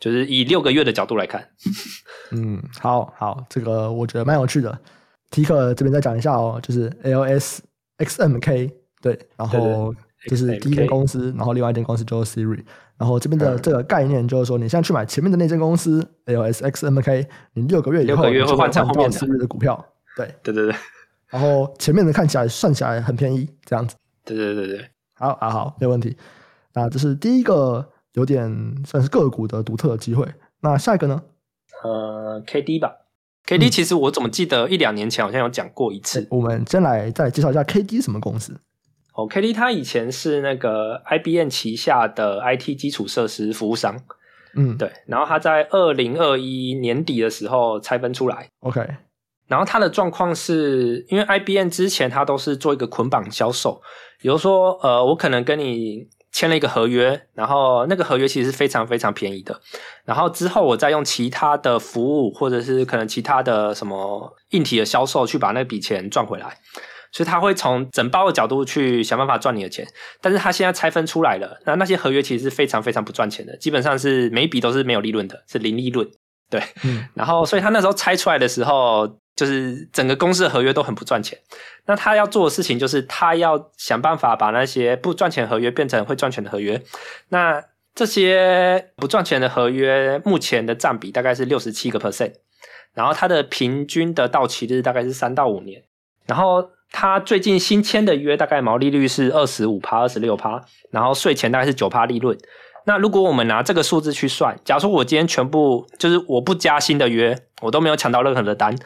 [0.00, 1.50] 就是以六个月的角度来看。
[2.32, 4.76] 嗯，好好，这个我觉得蛮有趣的。
[5.30, 7.58] 提克这边再讲一下哦，就是 LS。
[7.98, 8.68] XMK
[9.00, 9.94] 对，然后
[10.26, 12.60] 就是第一间公司，然后另外一间公司就是 Siri，
[12.96, 20.74] 然后这边的这个概念就是说，你现在去买前面的那间公司 LSXMK，你六个月以后就会换成后面 Siri 的股票，对对对对，
[21.28, 26.16] 然后前面的看起来算起来很便宜，这样子，对对对对，好，好，好，没有问题。
[26.74, 28.50] 那这是第一个有点
[28.84, 30.26] 算是个股的独特的机会。
[30.60, 31.22] 那下一个呢？
[31.82, 32.98] 呃，KD 吧。
[33.44, 36.20] K D 其实我怎么记得一两年前好像有讲过一次。
[36.20, 38.60] 嗯、我们先来再介绍一下 K D 什么公司。
[39.14, 43.96] 哦，K D 它以前是那个 I B M 旗下的 I T 基础设施服务商。
[44.54, 44.92] 嗯，对。
[45.06, 48.48] 然后它在二零二一年底的时候拆分出来。
[48.60, 48.80] OK。
[49.52, 53.82] 然后它的状况是因为 I B M 之前它都是做一个捆绑销售，
[54.20, 56.08] 比如说呃，我可能跟你。
[56.34, 59.60] 签了一个合约，然后那个合约其实是非常非常便宜的，
[60.06, 66.56] 然后之后我再用其他的服务或者是可能其他的什么硬体的销售去把那笔钱赚回来，
[67.12, 69.86] 所以他会从整包的角度去想办法赚你的钱，
[70.22, 76.08] 但是他现在拆分出来了，那那些合约其实是非常非常不赚钱的，基本上是每一笔都是没有利润的，是零利润，
[76.52, 79.18] 对，嗯，然后所以他那时候拆出来的时候。
[79.34, 81.38] 就是整个公司的合约都很不赚钱，
[81.86, 86.80] 那他要做的事情就是他要想办法把那些不赚钱合约变成会赚钱的合约。
[87.30, 92.34] 那这些不赚钱的合约目前的占比大概是六十七个 percent，
[92.92, 95.82] 然后它的平均的到期日大概是三到五年，
[96.26, 102.36] 然后他最近新签的约大概毛利率是二十五趴、二十六趴，然后税前大概是九趴利润。
[102.84, 108.76] 那如果我们拿这个数字去算，假如说我今天全部就是我不加新的约，我都没有抢到任何的单，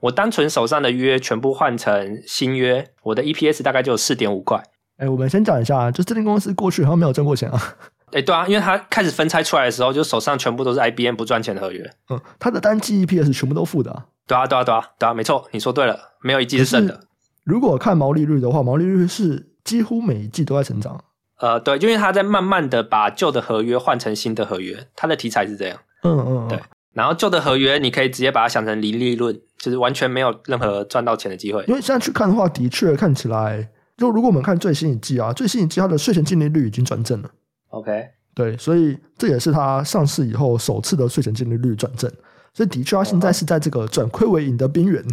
[0.00, 4.62] 我单纯手上的约全部换成新约，我的 EPS 大概就有四点五块。
[4.98, 7.60] 哎，我们先讲一下，就这间公司过去好像没有挣过钱啊。
[8.12, 11.82] 哎，对啊，因为它开始分拆出来的时候，就手上全部都是 IBM 不赚钱的合约。
[12.10, 14.04] 嗯，它的单季 EPS 全部都负的啊。
[14.26, 17.00] 对啊，对啊，对啊，对啊，没错，你说对了，没有一季是胜的。
[17.44, 21.02] 如果看毛利率的话，毛利率是几乎每一季都在成长。
[21.42, 25.76] 呃，对，因为他在慢慢的把旧的合约换成新的合约，他的题材是这样。
[26.04, 26.60] 嗯嗯，嗯，对。
[26.92, 31.64] 然后旧的合约你可以直接把它想成零利润，就是完全没有任何赚到钱的机会。
[31.66, 37.30] 因为现在去看的话，的确看起来，就如果我们看最新一季啊，最新一季它的税前净利率已经转正了。
[37.70, 37.90] OK，
[38.36, 42.08] 对，所以这也是它上市以后首次的税前净利率转正，
[42.54, 45.04] 所以的确它现在是在这个转亏为盈的边缘。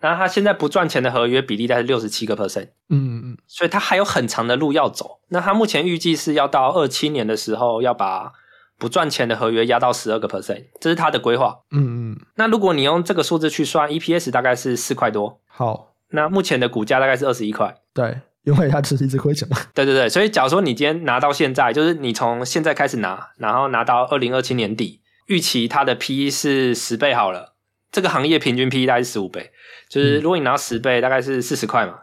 [0.00, 5.20] 那他现在不赚钱的合约比例大概是六十七个 percent，嗯嗯，所以他还有很长的路要走。
[5.28, 8.32] 那他目前预计是要到二七年的时候，要把
[8.78, 11.60] 不赚钱的合约压到十二个 percent，这是他的规划。
[11.70, 15.40] 嗯嗯，那如果你用这个数字去算，EPS 大概是四块多。
[15.46, 17.74] 好，那目前的股价大概是二十一块。
[17.94, 19.56] 对，因为它只是一直亏钱嘛。
[19.74, 27.54] 对对对，所以假如说你今天拿到现在，就是你从现在开始拿，然后拿到二零二七年底，预期它的 P E 是十倍好了。
[27.92, 29.50] 这个行业平均 PE 大概是十五倍，
[29.88, 31.94] 就是如果你拿十倍，大概是四十块嘛，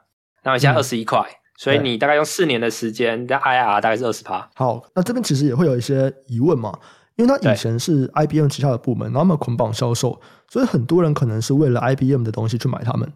[0.43, 1.23] 那我现在二十一块，
[1.57, 4.49] 所以你大概用四年的时间，在 IRR 大概是二十趴。
[4.55, 6.73] 好，那这边其实也会有一些疑问嘛，
[7.15, 10.19] 因为它以前是 IBM 旗下的部门，然后他们捆绑销售，
[10.49, 13.11] 所以很多人可能是为了 IBM 的东西去买他们。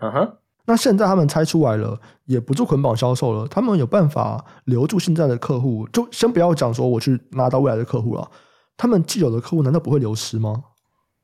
[0.00, 5.88] 嗯哼，那现在他们拆出来了，也不做捆绑销售了，他们有办法留住现在的客户？
[5.92, 8.30] 就先不要讲说我去拿到未来的客户了，
[8.76, 10.62] 他们既有的客户难道不会流失吗？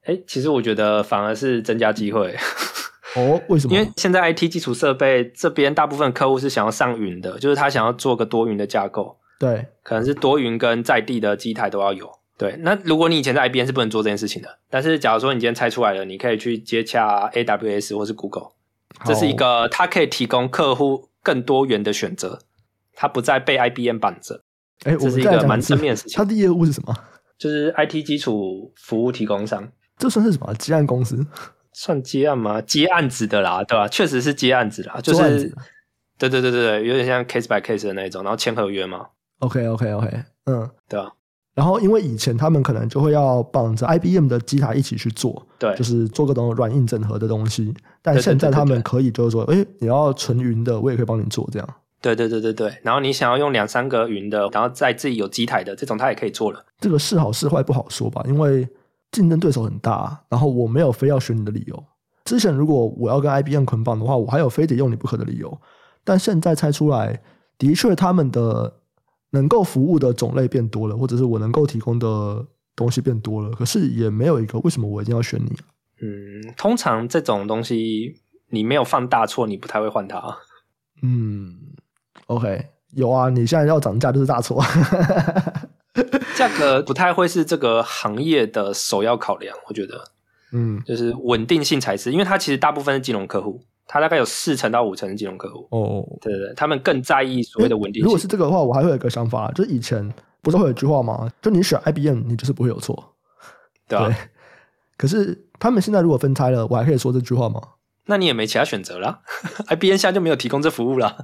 [0.05, 2.35] 哎，其实我觉得反而是增加机会。
[3.17, 3.75] 哦，为什么？
[3.75, 9.17] 因为现在 IT 基础设备这边大部分客户是想要上云的，就是他想要做个多云的架构。
[9.39, 12.11] 对，可能是多云跟在地的机台都要有。
[12.37, 18.49] 对，那如果你以前在 IBM 是不能做这件事情的，但是假如说你今天拆出来了，你可以去接洽 AWS 或是 Google，
[19.05, 22.41] 这是一个它可以提供客户更多元的选择，
[22.95, 24.43] 它不再被 IBM 绑着。
[24.85, 26.17] 哎，这是一个蛮正面的事情。
[26.17, 26.93] 它的业务是什么？
[27.39, 29.69] 就是 IT 基础服务提供商。
[29.97, 30.55] 这算是什么？
[30.55, 31.25] 接案公司？
[31.73, 32.61] 算接案吗？
[32.61, 33.89] 接案子的啦，对吧？
[33.89, 35.53] 确实是接案子啦，就是
[36.19, 39.07] 对对对对对，有点像 case by case 的那种，然后签合约嘛。
[39.41, 41.11] OK OK OK，嗯，对啊。
[41.55, 47.73] 然后因为以前他们可能就会要绑着 IBM 的机台一起去做，对，就是做各种软硬整合的东西。
[48.03, 51.69] 但现在他们可以就是说，哎，你要纯云的，我也可以帮你做这样。
[52.01, 52.73] 对对对对对。
[52.83, 56.65] 然后你想要用两三个云的，然后再自己有机台的这种，他也可以做了。
[56.81, 58.69] 这个是好是坏不好说吧，因为
[59.15, 60.25] 竞争对手很大。
[60.29, 61.85] 然后我没有非要选你的理由。
[62.27, 65.59] 之前如果我要跟 IBM 捆绑的话，我还有非得用你不可的理由。
[66.05, 67.23] 但现在猜出来，
[67.57, 68.81] 的确他们的。
[69.31, 72.47] 能够服务的种类变多了，或者是我能够提供的
[72.77, 75.51] 东西变多了，可是也没有一个为什么我一定要选你？
[76.01, 80.23] 嗯，通常这种东西你没有犯大错，你不太会换它。
[81.03, 81.53] 嗯
[82.29, 84.63] ，OK，有啊，你现在要涨价就是大错，
[86.35, 90.05] 价格不太会是这个行业的首要考量，我觉得，
[90.53, 93.61] 嗯，就是稳定性才是，因为它其实大部分是金融客户。
[93.87, 98.05] 它大概有四成到五成的金融客户哦，对对对，他们更在意所谓的稳定性。
[98.05, 101.31] 如果是这个的话，我还会有一个想法，就是以前不是会有一句话吗？
[101.43, 103.15] 就你选 IBM，你就是不会有错，
[103.87, 104.11] 对啊。
[104.97, 107.61] 可是他们现在如果分拆了，我还可以说这句话吗？
[108.07, 109.21] 那你也没其他选择了，
[109.69, 111.19] IBM 现在就没有提供这服务了。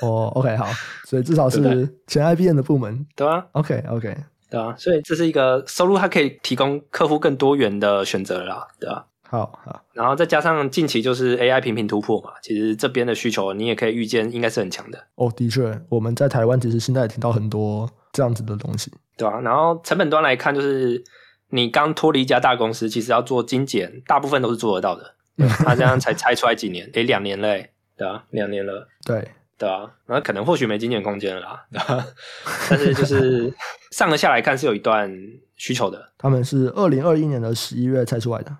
[0.00, 0.66] 哦，OK，好，
[1.04, 4.16] 所以至少是前 IBM 的部门，对啊，OK，OK，
[4.50, 9.06] 对啊，所以这是一个收入，它可以提供客户更多元的选择啦，对吧？
[9.28, 14.98] 好好，然后再加上近期就是 AI 频频突破嘛，其实这边的需求你也可以预见，应该是很强的。
[15.16, 21.02] 哦，的确，我们在台湾其实现在也听到很多这样子的东西，对啊，然后成本端来看，就是
[21.50, 25.14] 你刚脱离一家大公司，其实要做精简，大部分都是做得到的。
[25.58, 26.88] 他这样才拆出来几年？
[26.94, 32.06] 诶，两年嘞，对啊，两年了，对对啊，然后可能或许没精简空间了啦，对吧？
[32.68, 33.52] 但是就是
[33.90, 35.10] 上个下来看是有一段
[35.56, 36.12] 需求的。
[36.18, 38.56] 他们是二零二一年的十一月才出来的。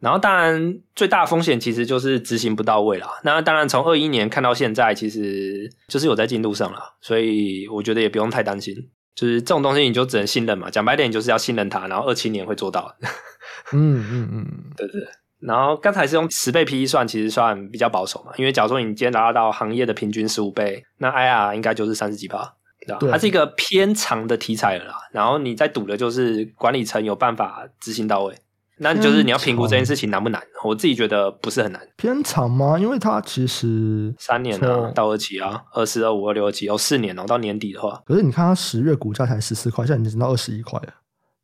[0.00, 3.08] 然后，当然最大的风险其实就是执行不到位啦。
[3.22, 8.74] 那当然，从二一年看到现在，其实就是有在进度上了，所以我觉得也不用太担心。
[9.14, 10.68] 就是这种东西，你就只能信任嘛。
[10.68, 12.94] 讲白点，你就是要信任他，然后二七年会做到。
[13.72, 15.00] 嗯嗯嗯，对对。
[15.46, 18.32] 然后刚才是用十倍 PE 算，其实算比较保守嘛。
[18.36, 22.38] 因为假如说你今天达到行业的平均十五倍，那 IR 应该就是三十几趴，
[22.86, 22.98] 对吧？
[22.98, 23.10] 对。
[23.10, 24.94] 它是一个偏长的题材了啦。
[25.12, 28.34] 然后你在赌的就是管理层有办法执行到位。
[28.76, 30.42] 那就是你要评估这件事情难不难？
[30.64, 31.80] 我自己觉得不是很难。
[31.96, 32.76] 偏长吗？
[32.76, 38.02] 因为它其实三年啊，到二期啊，二四、二五、二六、二七，哦，四年哦，到年底的话。
[38.04, 40.88] 可是你看它十月股价才十四块，现在已经升到二十一块了，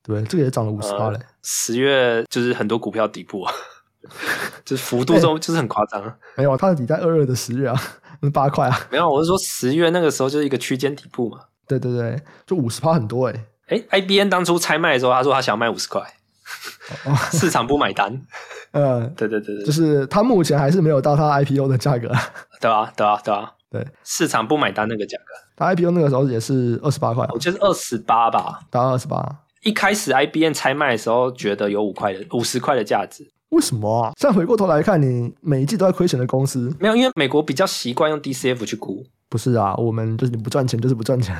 [0.02, 1.20] 对，这个也涨了五十八嘞。
[1.44, 3.52] 十月就是很多股票底部啊，
[4.64, 6.02] 就是幅度中就是很夸张。
[6.36, 7.80] 没有，它的底在二二的十月啊，
[8.32, 8.80] 八块啊。
[8.90, 11.38] 没有，我是说十月那个时候就是一个区间底部嘛。
[11.66, 13.44] 对对对，就五十趴很多哎。
[13.68, 16.02] 哎，IBN 当初拆卖的时候，他说他想要卖五十块。
[17.30, 18.20] 市场不买单，
[18.72, 22.10] 嗯，对对对对，就是他目前还是没有到他 IPO 的价格，
[22.60, 25.24] 对啊，对啊，对啊，对，市场不买单那个价格，
[25.56, 29.24] 他 IPO 那个时候也是二十八块，我觉得二十八吧，达到二十八。
[29.62, 34.12] 一开始 IBN 拆卖的时候，觉得有五块的五十块的价值，为什么啊？
[34.16, 39.04] 现在回过头来看，你每一季都在亏钱的公司，没有，因为美国比较习惯用 DCF 去估。
[39.28, 41.36] 不是啊，我们就是你不赚钱就是不赚钱。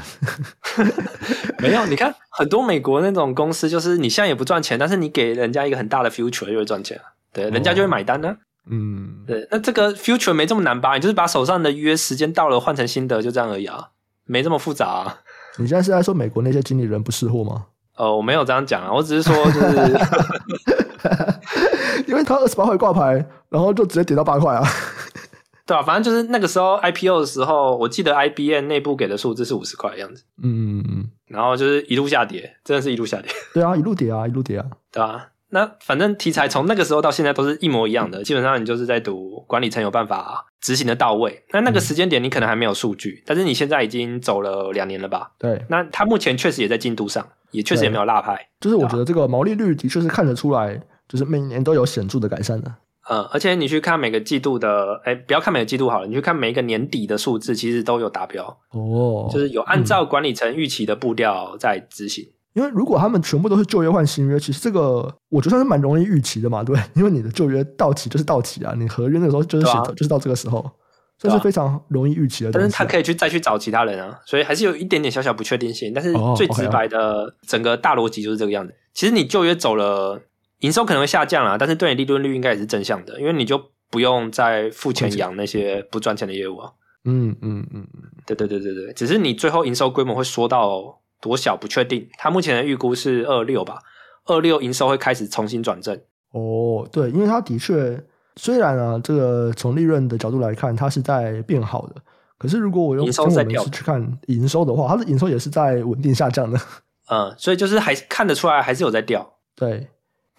[1.59, 7.01] 没有，你看很多美国那种公司，就是你现在也不赚钱，但是你给人家一个很大的 future 就会赚钱，
[7.33, 8.37] 对，哦、人家就会买单呢、啊。
[8.71, 10.95] 嗯，对，那这个 future 没这么难吧？
[10.95, 13.89] 你就是把手上的约时间到了换成新的，就这样而已啊，
[14.27, 15.19] 没这么复杂啊。
[15.59, 17.67] 你现在是在说美国那些经理人不识货吗？
[17.97, 19.99] 哦，我没有这样讲啊，我只是说就是，
[22.07, 24.63] 因为他二十八块挂牌，然后就直接跌到八块啊。
[25.67, 30.25] 对啊，反正就是那个时候 IPO 的时候，我记得 IBM 内部给的数字是五十块的样子。
[30.43, 31.11] 嗯嗯嗯。
[31.29, 33.31] 然后就是一路下跌，真的是一路下跌。
[33.55, 34.67] 对啊，一路跌啊，一路跌啊。
[34.91, 41.45] 对啊，那反正题材从那个时候到现在都是一模一样的，基本上你就是在赌管理层有办法执行的到位。
[41.53, 45.31] 那那个时间点你可能还没有数据，嗯、但是你现在已经走了两年了吧？
[45.39, 45.65] 对。
[45.69, 48.49] 那他目前确实也在进度上，也确实也没有落拍。
[48.61, 50.81] 就是我觉得这个毛利率的确是看得出来，
[51.11, 52.73] 就是每年都有显著的改善的。
[53.09, 62.25] 嗯，而且你去看每个季度的，哎，不要看每个季度好了，你去看每一个年底的数字，其实都有达标哦，就是有按照管理层预期的步调在执行。
[62.53, 70.71] 因为如果他们全部都是旧约换新约，其实这个我觉得算是蛮容易预期的嘛，对， 因为你的旧约到期就是到期啊，你合约那时候就是写、啊、就是到这个时候，
[71.19, 72.53] 这是非常容易预期的、啊。
[72.55, 75.93] 但是他可以去再去找其他人啊，所以还是有一点点小小不确定性。
[75.93, 78.75] 但是最直白的整个大逻辑就是这个样子。
[78.93, 80.21] 其实你旧约走了，
[80.61, 86.73] 营收可能会下降啊，但是对你利润率应该也是正向的，因为你就不用再付钱养那些不赚钱的业务啊。
[87.05, 90.99] 嗯嗯嗯嗯，对对对对对，只是你最后营收规模会缩到。
[91.23, 93.81] 多小不确定，它目前的预估是二六吧，
[94.25, 95.95] 二六营收会开始重新转正。
[96.31, 98.03] 哦，对，因为它的确，
[98.37, 101.97] 虽然啊，这个从利润的角度来看，它是在变好的，
[102.39, 106.59] 可是如果我用营收在掉去看营收的话，它的营收也是在稳定下降的。
[107.13, 109.35] 嗯，所以就是还看得出来还是有在掉。
[109.55, 109.89] 对，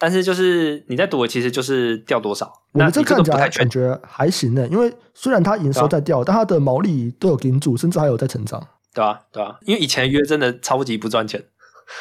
[0.02, 2.52] 但是就是你在赌的其实就是掉多少。
[2.72, 8.60] 我们这看起来感觉还行呢，因为虽然它营收在掉，啊、但它的毛利都有顶住，甚至还有在成长。
[8.92, 11.40] 对啊，对啊，因为以前约真的超级不赚钱。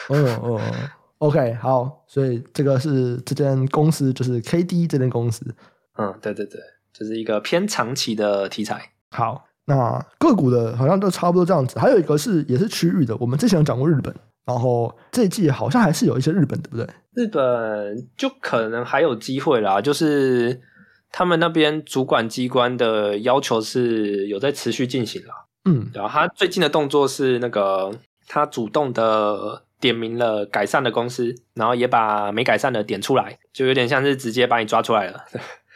[0.08, 0.62] 哦哦
[1.20, 5.46] ，OK，好，所以这个是这间公司，就是 KD 这间公司。
[6.00, 6.60] 嗯，对对对，
[6.92, 8.82] 就是一个偏长期的题材。
[9.12, 11.78] 好，那个股的好像都差不多这样子。
[11.78, 14.12] 还有一个是也是区域的，我们之前有讲过日本，
[14.46, 16.88] 然后这一季好像还是有一些日本，对不对？
[17.14, 20.62] 日本就可能还有机会啦，就是
[21.12, 25.34] 他们那边主管机关的要求是有在持续进行啦。
[25.66, 27.92] 嗯，然后他最近的动作是那个，
[28.28, 35.24] 他主动的点名了改善的公司，然后也把没改善的点出来，就有点像是直接把你抓出来了。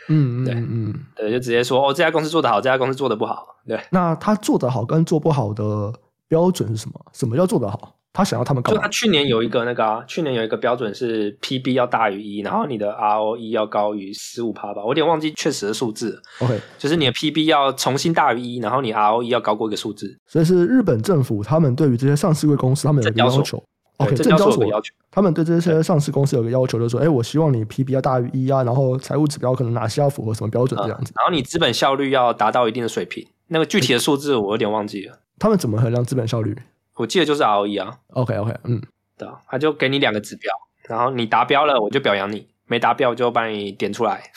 [0.08, 3.58] 嗯嗯 对嗯，对，就直接说哦，这家公司做得好，这家公司做得不好。
[3.68, 5.94] 对，那他做得好跟做不好的
[6.28, 7.06] 标准是什么？
[7.12, 7.95] 什么叫做得好？
[8.16, 16.20] 他想要他们搞，就他去年有一个那个啊，去年有一个标准是 PB 要大于一，然后你的 ROE 要高于十五趴吧，我有点忘记确实的数字。
[16.40, 20.18] OK，就是你的 PB 要重新大于一，然后你 ROE 要高过一个数字。
[20.26, 23.62] 所以是日本政府他们对于这些上市贵公司他们有一个要求。
[23.98, 33.26] OK，证交所要求，他们对这些上市公司有个要求，就是说，哎，我希望你 PB 要大于一啊，然后财务指标可能哪些要符合什么标准这样子，嗯，然后你资本效率要达到一定的水平。
[33.48, 35.20] 那个具体的数字我有点忘记了。
[35.40, 36.58] 他们怎么衡量资本效率？
[36.96, 38.82] 我记得就是 ROE 啊，OK OK，嗯，
[39.18, 40.52] 对，他就给你两个指标，
[40.88, 44.32] 然后你达标了，我就表扬你；没达标，就帮你点出来。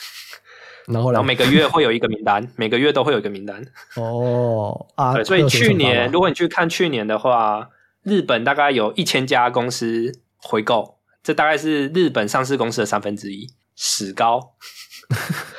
[0.87, 3.63] 然后，然后每个月会有一个名单，每个月都会有一个名单。
[3.95, 7.69] 哦啊，对，所以去年如果你去看去年的话，
[8.03, 14.55] 日本大概有一千家公司回购，这大概是日本上市公司的三分之一，史高。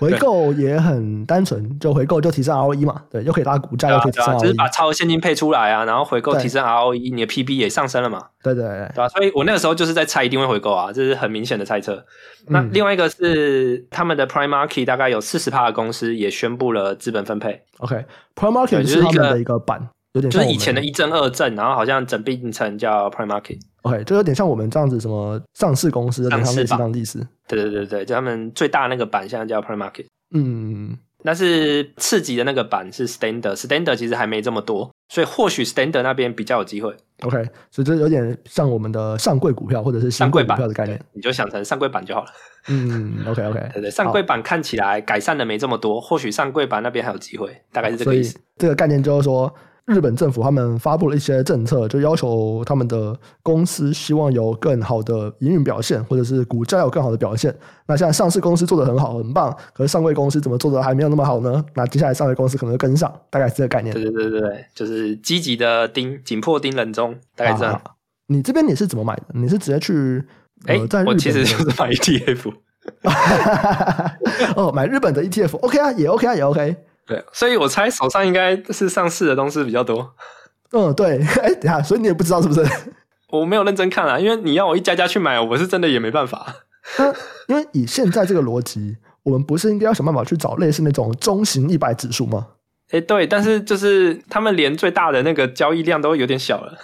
[0.00, 9.08] 回购也很单纯，就回购就提升 ROE 嘛，对，又可以拉股价，又可以提升 ROE，就是把超额现金配出来啊，然后回购提升 ROE，你的 PB 也上升了嘛，对对对，对吧？
[9.08, 12.04] 所以我那个时候就是在猜一定会回购啊，这是很明显的猜测。
[12.46, 17.62] 那另外一个是他们的 Prime Market 大概有四十趴的公司也宣布了资本分配。
[17.78, 19.90] OK，Prime Market 就是他们的一个版。
[20.12, 23.60] 有点就是以前的一正二正，然后好像整并成叫 Prime Market。
[23.82, 27.26] OK，就有点像我们这样子，什么上市公司的上市档意思。
[27.46, 30.06] 对对对对，就他们最大那个版现在叫 Prime Market。
[30.34, 36.94] 嗯，但是次级的那个版是 Standard，Standard 其实还没这么多，所以或许 Standard 那边比较有机会。
[37.22, 42.28] OK，所以这有点像我们的上柜股票或者是新柜股票的概念，你就想成上柜版就好了。
[42.68, 48.36] 嗯，OK OK， 对对，上柜版看起来改善的没这么多，或许上柜版那边还有机会，大概是这个意思。
[48.56, 49.54] 这个概念就是说。
[49.86, 57.54] 日本政府他们发布了一些政策，就要求他们的公司希望有更好的营运表现，或者是股价有更好的表现。
[57.86, 61.64] 那现在上市公司做的很好，很棒，可是上柜公司怎么做的还没有那么好呢？
[61.74, 63.92] 那接下来上柜公司可能会跟上，大概是这个概念。
[63.94, 67.74] 对对对对，就是积极的盯，紧迫盯人中，大概这样。
[67.74, 67.82] 啊、
[68.28, 69.24] 你这边你是怎么买的？
[69.32, 70.24] 你是直接去？
[70.66, 72.52] 哎、呃，在我其实就是买 ETF。
[74.56, 76.76] 哦，买日本的 ETF，OK、OK、啊，也 OK 啊，也 OK。
[77.10, 80.14] 对，所以我猜手上应该是上市的东西比较多。
[80.70, 81.18] 嗯，对。
[81.42, 82.64] 哎，等下，所以你也不知道是不是？
[83.30, 86.54] 我没有认真看啊，因为你要我一家家去买，我是真的也没办法。
[86.98, 87.06] 那
[87.48, 92.46] 因为以现在这个逻辑，我们不是应该要想办法去找类似那种中型一百指数吗？
[92.92, 96.78] 哎，对，但是就是他们连最大的那个交易量都有点小了。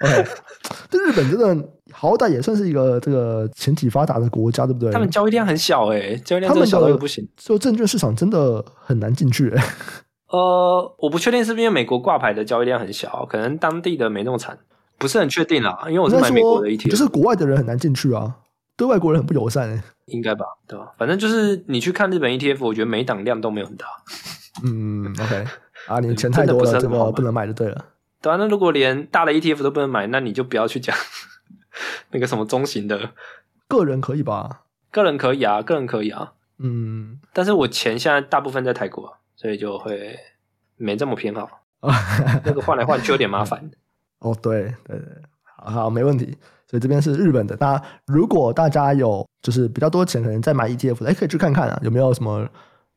[0.00, 0.24] OK，
[0.88, 1.68] 这日本真的。
[2.00, 4.92] 好歹也算是一个这个前几发达的国家，对不对？
[4.92, 7.28] 他们交易量很小诶、欸、交易量真的小到不行。
[7.36, 9.62] 就证券市场真的很难进去、欸。
[10.30, 14.56] 呃，我不确定是不是因为美国挂牌的交易量很小，可能当地的没那么惨，
[14.96, 15.86] 不是很确定啦。
[15.88, 18.36] 因为我是买美国的 ETF，就是国外的人很难进去啊，
[18.76, 20.44] 对外国人很不友善应该吧？
[20.68, 20.92] 对吧？
[20.96, 23.86] 反正就是你去看日本 ETF，我觉得每档量都没有很大。
[24.62, 25.44] 嗯，OK，
[25.88, 27.86] 啊，你钱太多了，这个不能买就对了。
[28.20, 30.94] 对啊，那如果连大的 ETF 都不能买，那你就不要去讲。
[32.10, 33.10] 那个什么中型的，
[33.66, 34.62] 个人可以吧？
[34.90, 36.32] 个人可以啊，个人可以啊。
[36.58, 40.18] 嗯，但是我钱现在大部分在泰国，所以就会
[40.76, 41.62] 没这么偏好。
[42.44, 43.70] 那个换来换去有点麻烦。
[44.18, 45.06] 哦，对对对，
[45.44, 46.36] 好，好，没问题。
[46.66, 47.56] 所以这边是日本的。
[47.60, 52.46] 那如果大家有就是比较多钱，可能在买 ETF 的，哎，可以去看看啊，有没有什么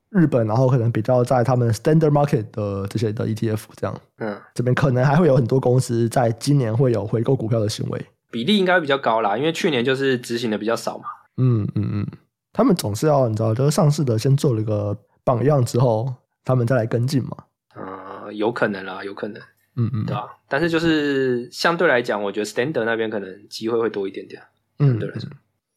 [0.09, 3.95] 日本，然后可能比较在他们 Standard Market 的这些的 ETF 这样。
[4.17, 11.03] 嗯，这边可能还会有很多公司在今年会有回购股票的行为，比例应该会比较高啦，因为去年就是执行的比较少嘛。
[11.37, 12.07] 嗯嗯嗯，
[12.53, 16.11] 他们总是要你知道，就是上市的先做了一个榜样之后，
[16.43, 17.37] 他们再来跟进嘛。
[17.75, 19.41] 嗯，有可能啦，有可能。
[19.75, 20.27] 嗯嗯，对吧？
[20.49, 24.41] 但是就是相对来讲，我觉得 Standard 那边可能机会会多一点点。
[24.79, 25.29] 嗯，对来说，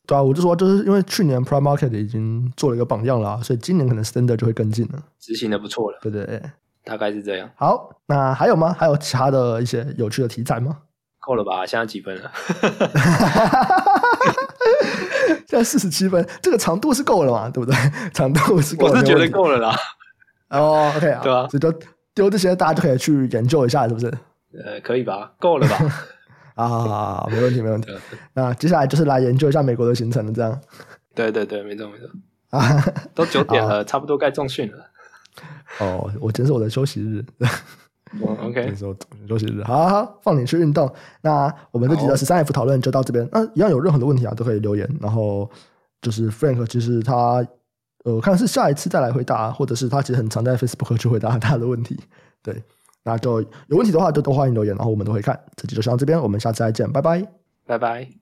[0.07, 5.99] 对啊，我就说，就是因为去年 Prime Market 已经做了一个榜样了，所以今年可能 Standard 就会跟进了，执行的不错了。
[6.03, 6.43] 对对对，
[6.83, 7.49] 大概是这样。
[7.55, 8.73] 好，那还有吗？
[8.73, 10.79] 还有其他的一些有趣的题材吗？
[11.25, 11.65] 够了吧？
[11.67, 12.31] 现在几分了？
[15.47, 17.49] 现在四十七分，这个长度是够了嘛？
[17.51, 17.75] 对不对？
[18.13, 19.77] 长度是够了，我是觉得够了啦。
[20.51, 21.73] 哦，OK 啊，对啊，所以就。
[22.15, 24.07] 丢这些，大家就可以去研究一下，是不是？
[24.65, 25.77] 呃，可以吧，够了吧？
[26.55, 27.91] 啊，好好好，没问题，没问题。
[28.35, 30.61] 那接下来就是来研究一下美国的行程了，这样。
[31.13, 32.09] 对对对，没错没错。
[32.51, 32.85] 啊，
[33.17, 34.79] 都九点了，差不多该重训了。
[35.81, 37.25] 哦，我今天是我的休息日。
[38.21, 38.97] 哦，OK，今天是我
[39.29, 40.93] 休息日，好好好，放你去运动。
[41.23, 43.29] 那我们这集的十三 F 讨论就到这边。
[43.33, 44.89] 那一样有任何的问题啊，都可以留言。
[45.01, 45.51] 然后
[46.01, 47.47] 就是 Frank，其实他。
[48.05, 51.99] 呃，我看是下一次再来回答，或者是他其实很常在 Facebook 去回答他的问题。
[52.43, 52.63] 对，
[53.03, 55.41] 那就有问题的话就都欢迎留言，然后我们都会看。
[55.57, 57.27] 这集就先到这边，我们下次再见，拜拜，
[57.65, 58.15] 拜拜。